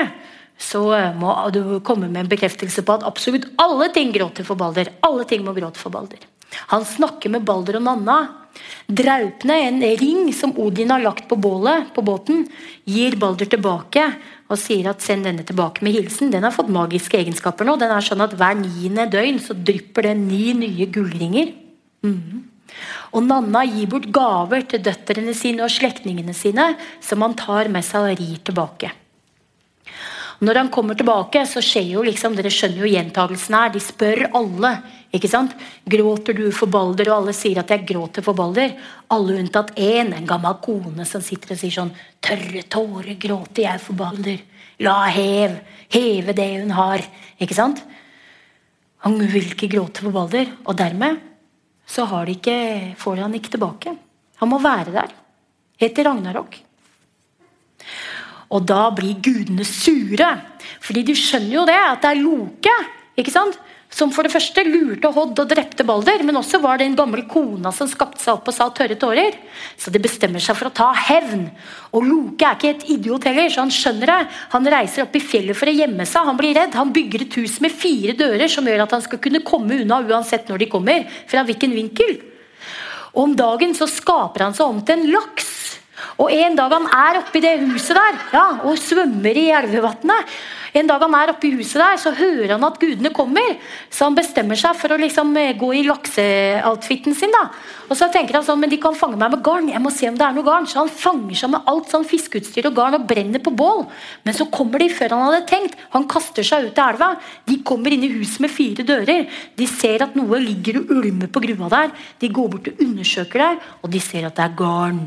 [0.56, 0.80] så
[1.20, 4.94] må du komme med en bekreftelse på at absolutt alle ting gråter for Balder.
[5.04, 6.24] Alle ting må gråte for Balder.
[6.72, 8.18] Han snakker med Balder og Nanna.
[8.86, 12.46] Draupne, en ring som Odin har lagt på bålet på båten,
[12.86, 14.12] gir Balder tilbake.
[14.48, 16.30] og sier at 'send denne tilbake med hilsen'.
[16.30, 17.76] Den har fått magiske egenskaper nå.
[17.76, 21.52] Den er sånn at Hver niende døgn så drypper det ni nye gullringer.
[22.04, 22.44] Mm.
[23.12, 27.84] Og Nanna gir bort gaver til døtrene sine og slektningene sine, som han tar med
[27.84, 28.92] seg og rir tilbake.
[30.44, 33.70] Når han kommer tilbake, så skjer jo liksom, dere skjønner jo gjentagelsen her.
[33.72, 34.72] De spør alle
[35.16, 35.54] ikke sant?
[35.88, 37.08] Gråter du for Balder?
[37.10, 38.74] Og alle sier at jeg gråter for Balder.
[39.14, 43.82] Alle unntatt én, en gammel kone som sitter og sier sånn Tørre tårer gråter jeg
[43.84, 44.42] for Balder.
[44.84, 45.56] La hev,
[45.94, 47.04] heve det hun har.
[47.40, 47.80] Ikke sant?
[49.06, 50.52] Han vil ikke gråte for Balder.
[50.66, 51.22] Og dermed
[51.86, 52.58] så har de ikke,
[53.00, 53.96] får han ikke tilbake.
[54.42, 55.16] Han må være der.
[55.80, 56.65] Heter Ragnarok.
[58.50, 60.28] Og da blir gudene sure.
[60.84, 62.76] Fordi de skjønner jo det, at det er Loke.
[63.16, 63.58] ikke sant?
[63.96, 67.22] som for det første lurte Hodd og drepte Balder, men også var det en gammel
[67.30, 69.38] kona som skapte seg opp og sa tørre tårer.
[69.78, 71.46] Så de bestemmer seg for å ta hevn.
[71.94, 74.18] Og Loke er ikke et idiot heller, så han skjønner det.
[74.52, 76.28] Han reiser opp i fjellet for å gjemme seg.
[76.28, 76.76] Han blir redd.
[76.76, 80.02] Han bygger et hus med fire dører som gjør at han skal kunne komme unna
[80.04, 81.06] uansett når de kommer.
[81.30, 82.18] Fra hvilken vinkel.
[83.14, 85.54] Og om dagen så skaper han seg om til en laks.
[86.20, 90.36] Og en dag han er oppi det huset der ja, og svømmer i elvevannet,
[90.76, 93.54] en dag han er oppe i huset der, så hører han at gudene kommer.
[93.88, 97.32] Så han bestemmer seg for å liksom eh, gå i lakseoutfiten sin.
[97.32, 97.46] da.
[97.86, 99.70] Og så tenker han sånn, men de kan fange meg med garn.
[99.72, 100.68] Jeg må se om det er noe garn.
[100.68, 103.86] Så han fanger seg med alt sånn fiskeutstyr og garn og brenner på bål.
[104.26, 105.80] Men så kommer de før han hadde tenkt.
[105.96, 107.12] Han kaster seg ut i elva.
[107.48, 109.30] De kommer inn i huset med fire dører.
[109.56, 111.94] De ser at noe ligger og ulmer på grua der.
[112.20, 115.06] De går bort og undersøker der, og de ser at det er garn.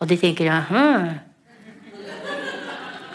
[0.00, 0.88] Og de tenker Aha.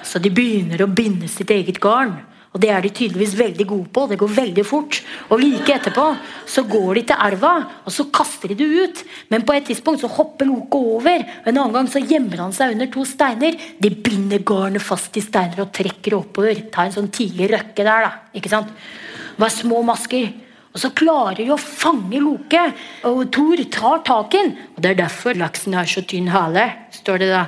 [0.10, 2.16] Så de begynner å binde sitt eget garn.
[2.50, 4.06] Og det er de tydeligvis veldig gode på.
[4.10, 4.98] Det går veldig fort.
[5.30, 6.06] Og like etterpå
[6.50, 7.52] så går de til elva,
[7.86, 9.04] og så kaster de det ut.
[9.30, 11.22] Men på et tidspunkt så hopper Loke over.
[11.44, 13.60] og En annen gang så gjemmer han seg under to steiner.
[13.78, 16.66] De binder garnet fast i steiner og trekker oppover.
[16.74, 18.12] Ta en sånn tidlig røkke der, da.
[18.34, 18.74] ikke sant?
[18.74, 20.32] Det var små masker.
[20.80, 22.62] Og så klarer de å fange Loke.
[23.04, 24.54] Og Thor tar tak i den.
[24.78, 27.42] Og det er derfor laksen har så tynn hale, står det da.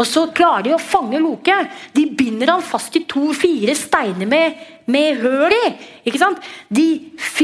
[0.00, 1.54] Og så klarer de å fange Loke.
[1.92, 4.56] De binder han fast i to-fire steiner med,
[4.88, 5.66] med høl i.
[6.08, 6.40] ikke sant?
[6.72, 6.86] De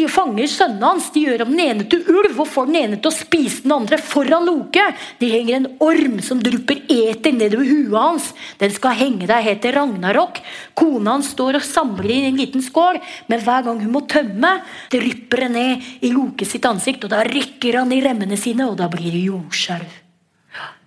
[0.08, 3.10] fanger sønnen hans, de gjør om den ene til ulv og får den ene til
[3.10, 4.86] å spise den andre foran Loke.
[5.20, 8.32] De henger en orm som drypper eter nedover huet hans.
[8.62, 10.40] Den skal henge der, heter Ragnarok.
[10.78, 14.56] Kona hans står og samler i en liten skål, men hver gang hun må tømme,
[14.94, 18.80] drypper det ned i Loke sitt ansikt, og da rykker han i remmene sine, og
[18.80, 20.02] da blir det jordskjelv.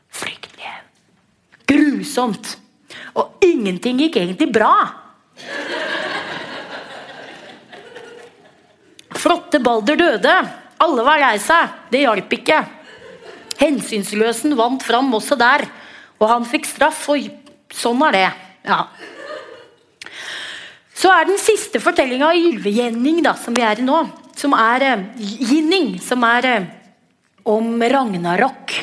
[0.09, 0.48] Fryktelig.
[1.69, 2.55] Grusomt.
[3.17, 4.73] Og ingenting gikk egentlig bra.
[9.19, 10.35] Flotte Balder døde.
[10.79, 11.75] Alle var lei seg.
[11.91, 12.59] Det hjalp ikke.
[13.59, 15.65] Hensynsløsen vant fram også der.
[16.19, 17.29] Og han fikk straff, og
[17.75, 18.27] sånn er det.
[18.67, 18.83] Ja.
[20.99, 24.01] Så er den siste fortellinga av Ylve-Gjenning, som vi er i nå,
[24.35, 26.67] som er eh, Ginning, som er eh,
[27.47, 28.75] om Ragnarok.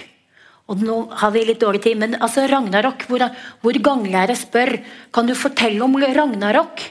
[0.66, 3.22] Og nå har vi litt dårlig tid, men altså Ragnarok, hvor,
[3.62, 4.72] hvor ganglære spør
[5.14, 6.82] kan du fortelle om Ragnarok.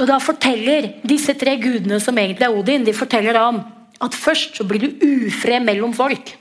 [0.00, 3.60] Og da forteller disse tre gudene som egentlig er Odin, de forteller da om
[4.02, 6.32] at først så blir det ufred mellom folk.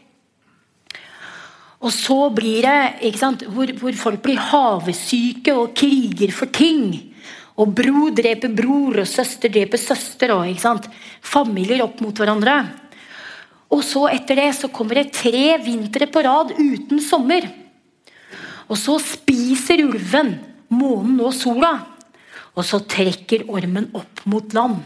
[1.85, 6.95] Og så blir det ikke sant, hvor, hvor folk blir havesyke og kriger for ting.
[7.61, 10.33] Og bror dreper bror, og søster dreper søster.
[10.35, 10.87] Og, ikke sant?
[11.23, 12.57] Familier opp mot hverandre.
[13.73, 17.47] Og så etter det så kommer det tre vintre på rad uten sommer.
[18.69, 20.35] Og så spiser ulven
[20.73, 21.73] månen og sola.
[22.55, 24.79] Og så trekker ormen opp mot land.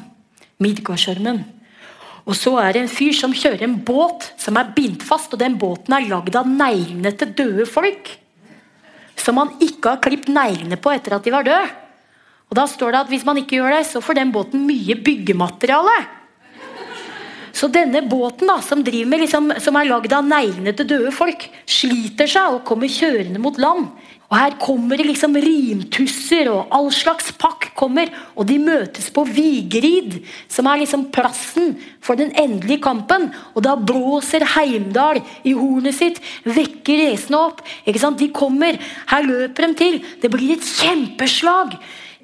[0.60, 1.44] Midgårdsormen.
[2.30, 5.32] Og så er det en fyr som kjører en båt som er bindt fast.
[5.34, 8.12] Og den båten er lagd av neglene til døde folk.
[9.20, 11.70] Som man ikke har klippet neglene på etter at de var døde.
[12.50, 14.98] Og da står det at hvis man ikke gjør det, så får den båten mye
[15.06, 15.98] byggemateriale.
[17.56, 22.30] Så denne båten da, som, liksom, som er lagd av neglene til døde folk, sliter
[22.30, 23.90] seg og kommer kjørende mot land.
[24.30, 28.12] Og Her kommer det liksom rimtusser og all slags pakk kommer.
[28.38, 31.74] Og de møtes på Vigerid, som er liksom plassen
[32.06, 33.32] for den endelige kampen.
[33.58, 37.66] Og da blåser Heimdal i hornet sitt, vekker racene opp.
[37.90, 38.22] ikke sant?
[38.22, 38.78] De kommer,
[39.10, 40.02] her løper de til.
[40.22, 41.74] Det blir et kjempeslag.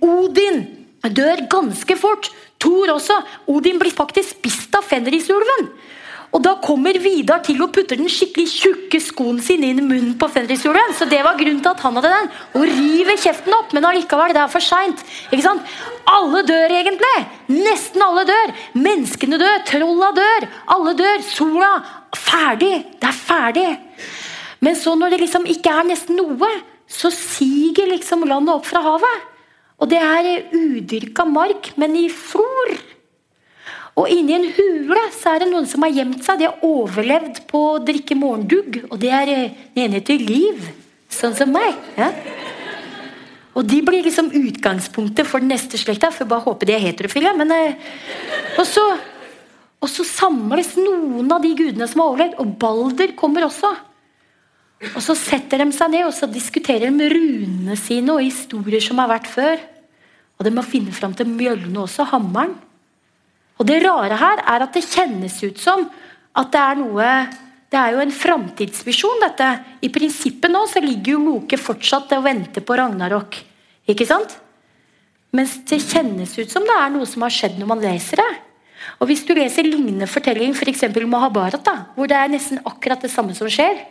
[0.05, 0.67] Odin
[1.09, 2.30] dør ganske fort.
[2.62, 3.20] Thor også.
[3.51, 5.70] Odin blir faktisk spist av fenrisulven.
[6.36, 10.18] Og Da kommer Vidar til å putte den skikkelig tjukke skoen sin inn i munnen
[10.20, 10.91] på fenrisulven.
[10.97, 12.28] Så det var grunnen til at han hadde den.
[12.60, 14.99] Og river kjeften opp, men allikevel, det er for seint.
[16.12, 17.14] Alle dør egentlig.
[17.56, 18.53] Nesten alle dør.
[18.76, 19.64] Menneskene dør.
[19.70, 20.47] Trolla dør.
[20.76, 21.24] Alle dør.
[21.30, 21.72] Sola.
[22.16, 22.74] Ferdig.
[22.99, 23.70] Det er ferdig.
[24.60, 26.51] Men så når det liksom ikke er nesten noe,
[26.88, 29.35] så siger liksom landet opp fra havet.
[29.82, 32.76] Og det er udyrka mark, men i flor.
[33.95, 36.39] Og inni en hule så er det noen som har gjemt seg.
[36.39, 38.82] De har overlevd på å drikke morgendugg.
[38.89, 40.65] Og det er eh, den ene til Liv.
[41.11, 41.78] Sånn som meg.
[41.95, 42.09] Ja.
[43.55, 46.11] Og de blir liksom utgangspunktet for den neste slekta.
[46.11, 47.32] For bare håper de er heterofile.
[47.39, 47.91] Men, eh,
[48.57, 48.84] og, så,
[49.80, 52.39] og så samles noen av de gudene som har overlevd.
[52.43, 53.71] Og Balder kommer også.
[54.84, 58.99] Og så setter de seg ned og så diskuterer de runene sine og historier som
[58.99, 59.61] har vært før.
[60.36, 62.57] Og de må finne fram til mjølne også, hammeren.
[63.55, 65.86] Og det rare her er at det kjennes ut som
[66.36, 67.09] at det er noe
[67.71, 69.47] Det er jo en framtidsvisjon, dette.
[69.84, 73.36] I prinsippet nå så ligger jo Loke fortsatt og venter på Ragnarok.
[73.89, 74.36] Ikke sant?
[75.36, 78.30] Mens det kjennes ut som det er noe som har skjedd når man leser det.
[79.01, 80.86] Og Hvis du leser lignende fortelling, f.eks.
[80.86, 83.82] For Mahabharata, hvor det er nesten akkurat det samme som skjer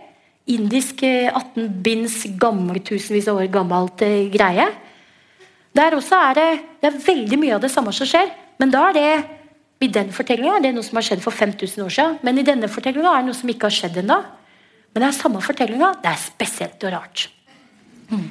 [0.44, 4.66] Indisk 18 eh, binds gammel, tusenvis av år gammelt eh, greie.
[5.74, 6.50] Der også er det,
[6.82, 8.28] det er veldig mye av det samme som skjer,
[8.60, 9.08] men da er det
[9.84, 12.46] i den fortellinga er det noe som har skjedd for 5000 år siden, men i
[12.46, 14.20] denne fortellinga er det noe som ikke har skjedd ennå.
[14.94, 15.90] Men det er samme fortellinga.
[16.00, 17.26] Det er spesielt og rart.
[18.12, 18.28] Mm.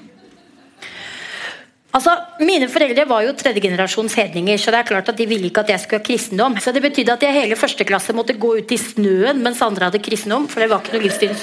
[1.94, 5.62] Altså, Mine foreldre var jo tredjegenerasjons hedninger, så det er klart at de ville ikke
[5.62, 6.56] at jeg skulle ha kristendom.
[6.58, 9.92] Så det betydde at jeg hele første klasse måtte gå ut i snøen mens andre
[9.92, 10.48] hadde kristendom.
[10.50, 11.36] for det var ikke noe livsstil.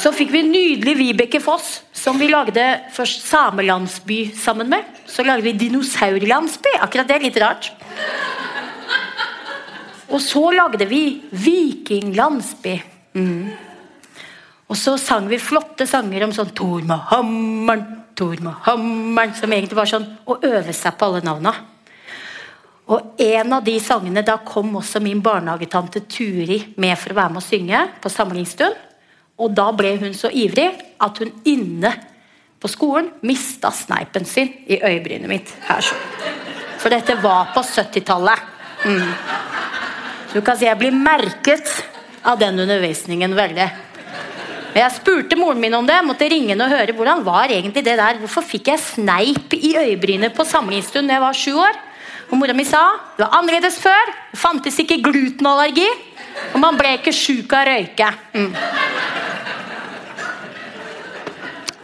[0.00, 2.62] Så fikk vi nydelig Vibeke Foss, som vi lagde
[2.96, 4.86] først samelandsby sammen med.
[5.04, 6.72] Så lagde vi dinosaurlandsby.
[6.80, 7.68] Akkurat det er litt rart.
[10.08, 12.78] Og så lagde vi vikinglandsby.
[13.12, 13.52] Mm.
[14.70, 17.86] Og så sang vi flotte sanger om sånn Tor med hammeren,
[18.16, 21.52] Tor med hammeren, som egentlig var sånn å øve seg på alle navna.
[22.90, 27.34] Og en av de sangene, da kom også min barnehagetante Turi med for å være
[27.36, 28.86] med å synge på samlingsstund.
[29.40, 30.68] Og da ble hun så ivrig
[31.00, 31.94] at hun inne
[32.60, 35.54] på skolen mista sneipen sin i øyebrynet mitt.
[35.68, 35.86] her.
[36.80, 38.42] For dette var på 70-tallet.
[38.84, 39.12] Mm.
[40.28, 41.68] Så du kan si jeg blir merket
[42.22, 43.68] av den undervisningen veldig.
[44.70, 47.96] Men jeg spurte moren min om det, måtte ringe og høre hvordan var egentlig det
[47.98, 48.20] der.
[48.22, 51.80] Hvorfor fikk jeg sneip i øyebrynet på samlingsstund da jeg var sju år?
[52.30, 52.84] Og mora mi sa
[53.16, 54.12] det var annerledes før.
[54.30, 55.88] Det fantes ikke glutenallergi.
[56.54, 58.12] Og man ble ikke sjuk av å røyke.
[58.36, 58.52] Mm.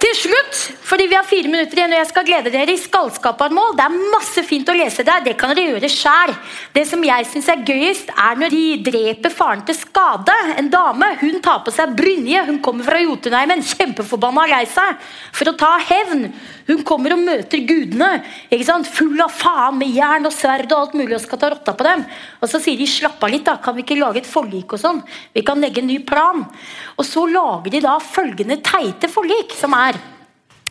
[0.06, 3.72] Til slutt, fordi vi har fire minutter igjen og jeg skal glede dere i Skallskaparmål.
[3.74, 5.24] Det er masse fint å lese der.
[5.24, 6.30] Det kan dere gjøre sjæl.
[6.76, 10.36] Det som jeg syns er gøyest, er når de dreper faren til Skade.
[10.60, 11.08] En dame.
[11.24, 12.44] Hun tar på seg brynje.
[12.46, 15.02] Hun kommer fra Jotunheimen, kjempeforbanna lei seg
[15.34, 16.28] for å ta hevn.
[16.66, 18.88] Hun kommer og møter gudene, ikke sant?
[18.90, 21.86] full av faen med jern og sverd og alt mulig og skal ta rotta på
[21.86, 22.02] dem.
[22.42, 24.82] Og så sier de 'slapp av litt, da, kan vi ikke lage et forlik og
[24.82, 25.02] sånn'?
[25.34, 26.46] Vi kan legge en ny plan.
[26.98, 29.94] Og så lager de da følgende teite forlik, som er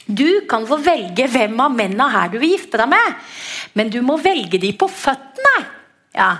[0.05, 3.15] du kan få velge hvem av mennene her du vil gifte deg med,
[3.73, 5.55] men du må velge de på føttene.
[6.15, 6.35] Ja.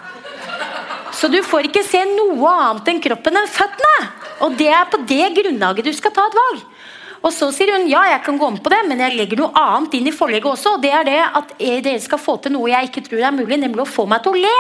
[1.16, 3.96] Så du får ikke se noe annet enn kroppen enn føttene.
[4.46, 6.64] Og det er på det grunnlaget du skal ta et valg.
[7.26, 9.56] Og så sier hun ja, jeg kan gå med på det, men jeg legger noe
[9.58, 10.76] annet inn i forlegget også.
[10.76, 13.58] og Det er det at dere skal få til noe jeg ikke tror er mulig,
[13.62, 14.60] nemlig å få meg til å le.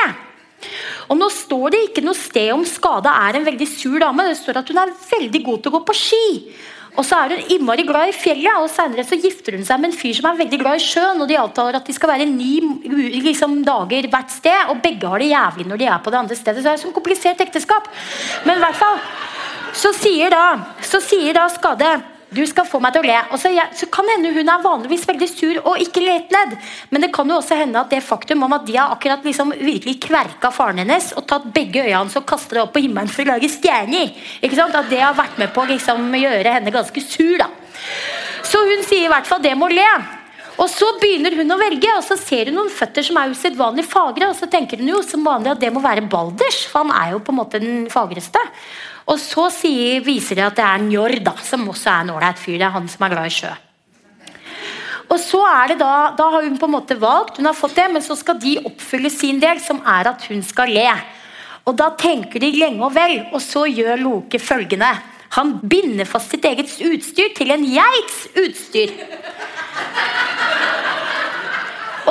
[1.12, 4.26] Og Nå står det ikke noe sted om Skade er en veldig sur dame.
[4.32, 6.26] Det står at hun er veldig god til å gå på ski.
[6.96, 9.91] Og så er hun innmari glad i fjellet, og senere så gifter hun seg med
[9.91, 11.22] en fyr som er veldig glad i sjøen.
[11.22, 12.54] og De avtaler at de skal være ni
[13.26, 16.39] liksom, dager hvert sted, og begge har det jævlig når de er på det andre
[16.39, 16.64] stedet.
[16.64, 17.89] Så det er et komplisert ekteskap.
[18.48, 19.00] Men i hvert fall
[19.76, 20.46] så sier da,
[20.88, 21.98] så sier da Skade
[22.36, 23.17] du skal få meg til å le.
[23.31, 26.57] Og så, jeg, så kan hende hun er vanligvis veldig sur og ikke lettledd.
[26.91, 29.53] Men det kan jo også hende at det faktum om at de har akkurat liksom
[29.55, 33.11] virkelig kverka faren hennes og tatt begge øya hans og kastet det opp på himmelen
[33.11, 34.11] for å lage stjerner,
[34.41, 34.75] ikke sant?
[34.75, 37.38] at det har vært med på å liksom, gjøre henne ganske sur.
[37.39, 37.49] da.
[38.45, 39.88] Så hun sier i hvert fall det må le.
[40.56, 43.84] Og Så begynner hun å velge, og så ser hun noen føtter som er usedvanlig
[43.89, 44.30] fagre.
[44.32, 47.14] Og så tenker hun jo som vanlig at det må være Balders, for han er
[47.14, 48.41] jo på en måte den fagreste.
[49.12, 52.41] Og så sier, viser det at det er Njord, da, som også er en ålreit
[52.41, 52.58] fyr.
[52.58, 53.51] Det er han som er glad i sjø.
[55.06, 57.76] Og så er det da, da har hun på en måte valgt, hun har fått
[57.78, 60.88] det, men så skal de oppfylle sin del, som er at hun skal le.
[61.66, 64.91] Og Da tenker de lenge og vel, og så gjør Loke følgende.
[65.36, 68.93] Han binder fast sitt eget utstyr til en geits utstyr.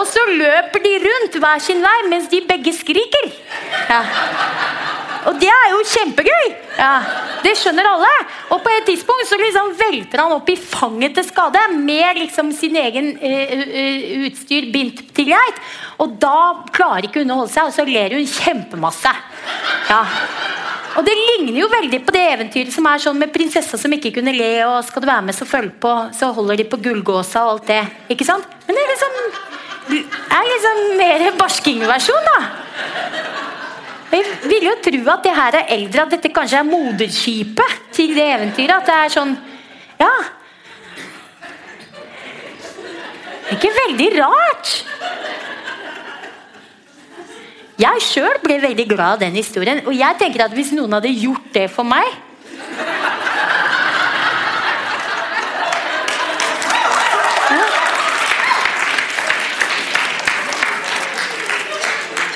[0.05, 3.31] Og så løper de rundt hver sin vei mens de begge skriker.
[3.89, 4.03] Ja.
[5.25, 6.49] Og det er jo kjempegøy!
[6.77, 6.91] Ja,
[7.41, 8.11] det skjønner alle.
[8.53, 12.51] Og på et tidspunkt så liksom velter han opp i fanget til Skade med liksom
[12.53, 13.63] sin egen uh,
[14.27, 15.63] utstyr bindt til greit.
[16.03, 19.15] Og da klarer ikke hun å holde seg, og så ler hun kjempemasse.
[19.89, 20.03] Ja.
[20.99, 24.13] Og det ligner jo veldig på det eventyret som er sånn med prinsessa som ikke
[24.19, 27.49] kunne le, og skal du være med, så følg på, så holder de på gullgåsa
[27.49, 27.83] og alt det.
[28.13, 28.47] Ikke sant?
[28.69, 29.54] Men det er liksom,
[29.93, 32.39] er liksom mer barskingversjon, da.
[34.15, 38.15] Jeg vil jo tro at det her er eldre, at dette kanskje er moderskipet til
[38.15, 38.77] det eventyret.
[38.79, 39.37] At det er sånn
[40.01, 40.15] Ja.
[43.45, 44.71] Det er ikke veldig rart.
[47.79, 49.83] Jeg sjøl ble veldig glad av den historien.
[49.87, 52.07] Og jeg tenker at hvis noen hadde gjort det for meg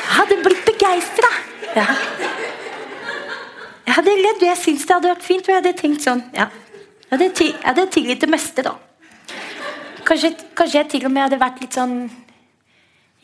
[0.08, 1.30] Jeg hadde blitt begeistra.
[1.76, 1.86] Ja.
[3.88, 5.46] Jeg hadde ledd, og jeg syntes det hadde vært fint.
[5.46, 6.48] Og jeg hadde tenkt sånn ja.
[7.08, 8.74] Jeg hadde, til, tilgitt det meste, da.
[10.08, 12.00] Kanskje, kanskje jeg til og med hadde vært litt sånn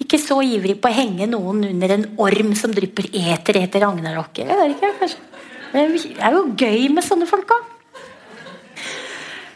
[0.01, 4.51] ikke så ivrig på å henge noen under en orm som drypper eter etter ragnarokket.
[4.51, 5.13] Jeg.
[5.75, 5.85] Det
[6.19, 7.71] er jo gøy med sånne folk òg.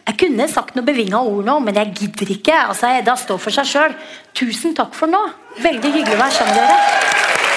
[0.09, 2.55] Jeg kunne sagt noe bevinga ord nå, men jeg gidder ikke.
[2.71, 3.99] Altså, Edda står for seg sjøl.
[4.39, 5.21] Tusen takk for nå.
[5.61, 7.48] Veldig hyggelig å være sammen med dere.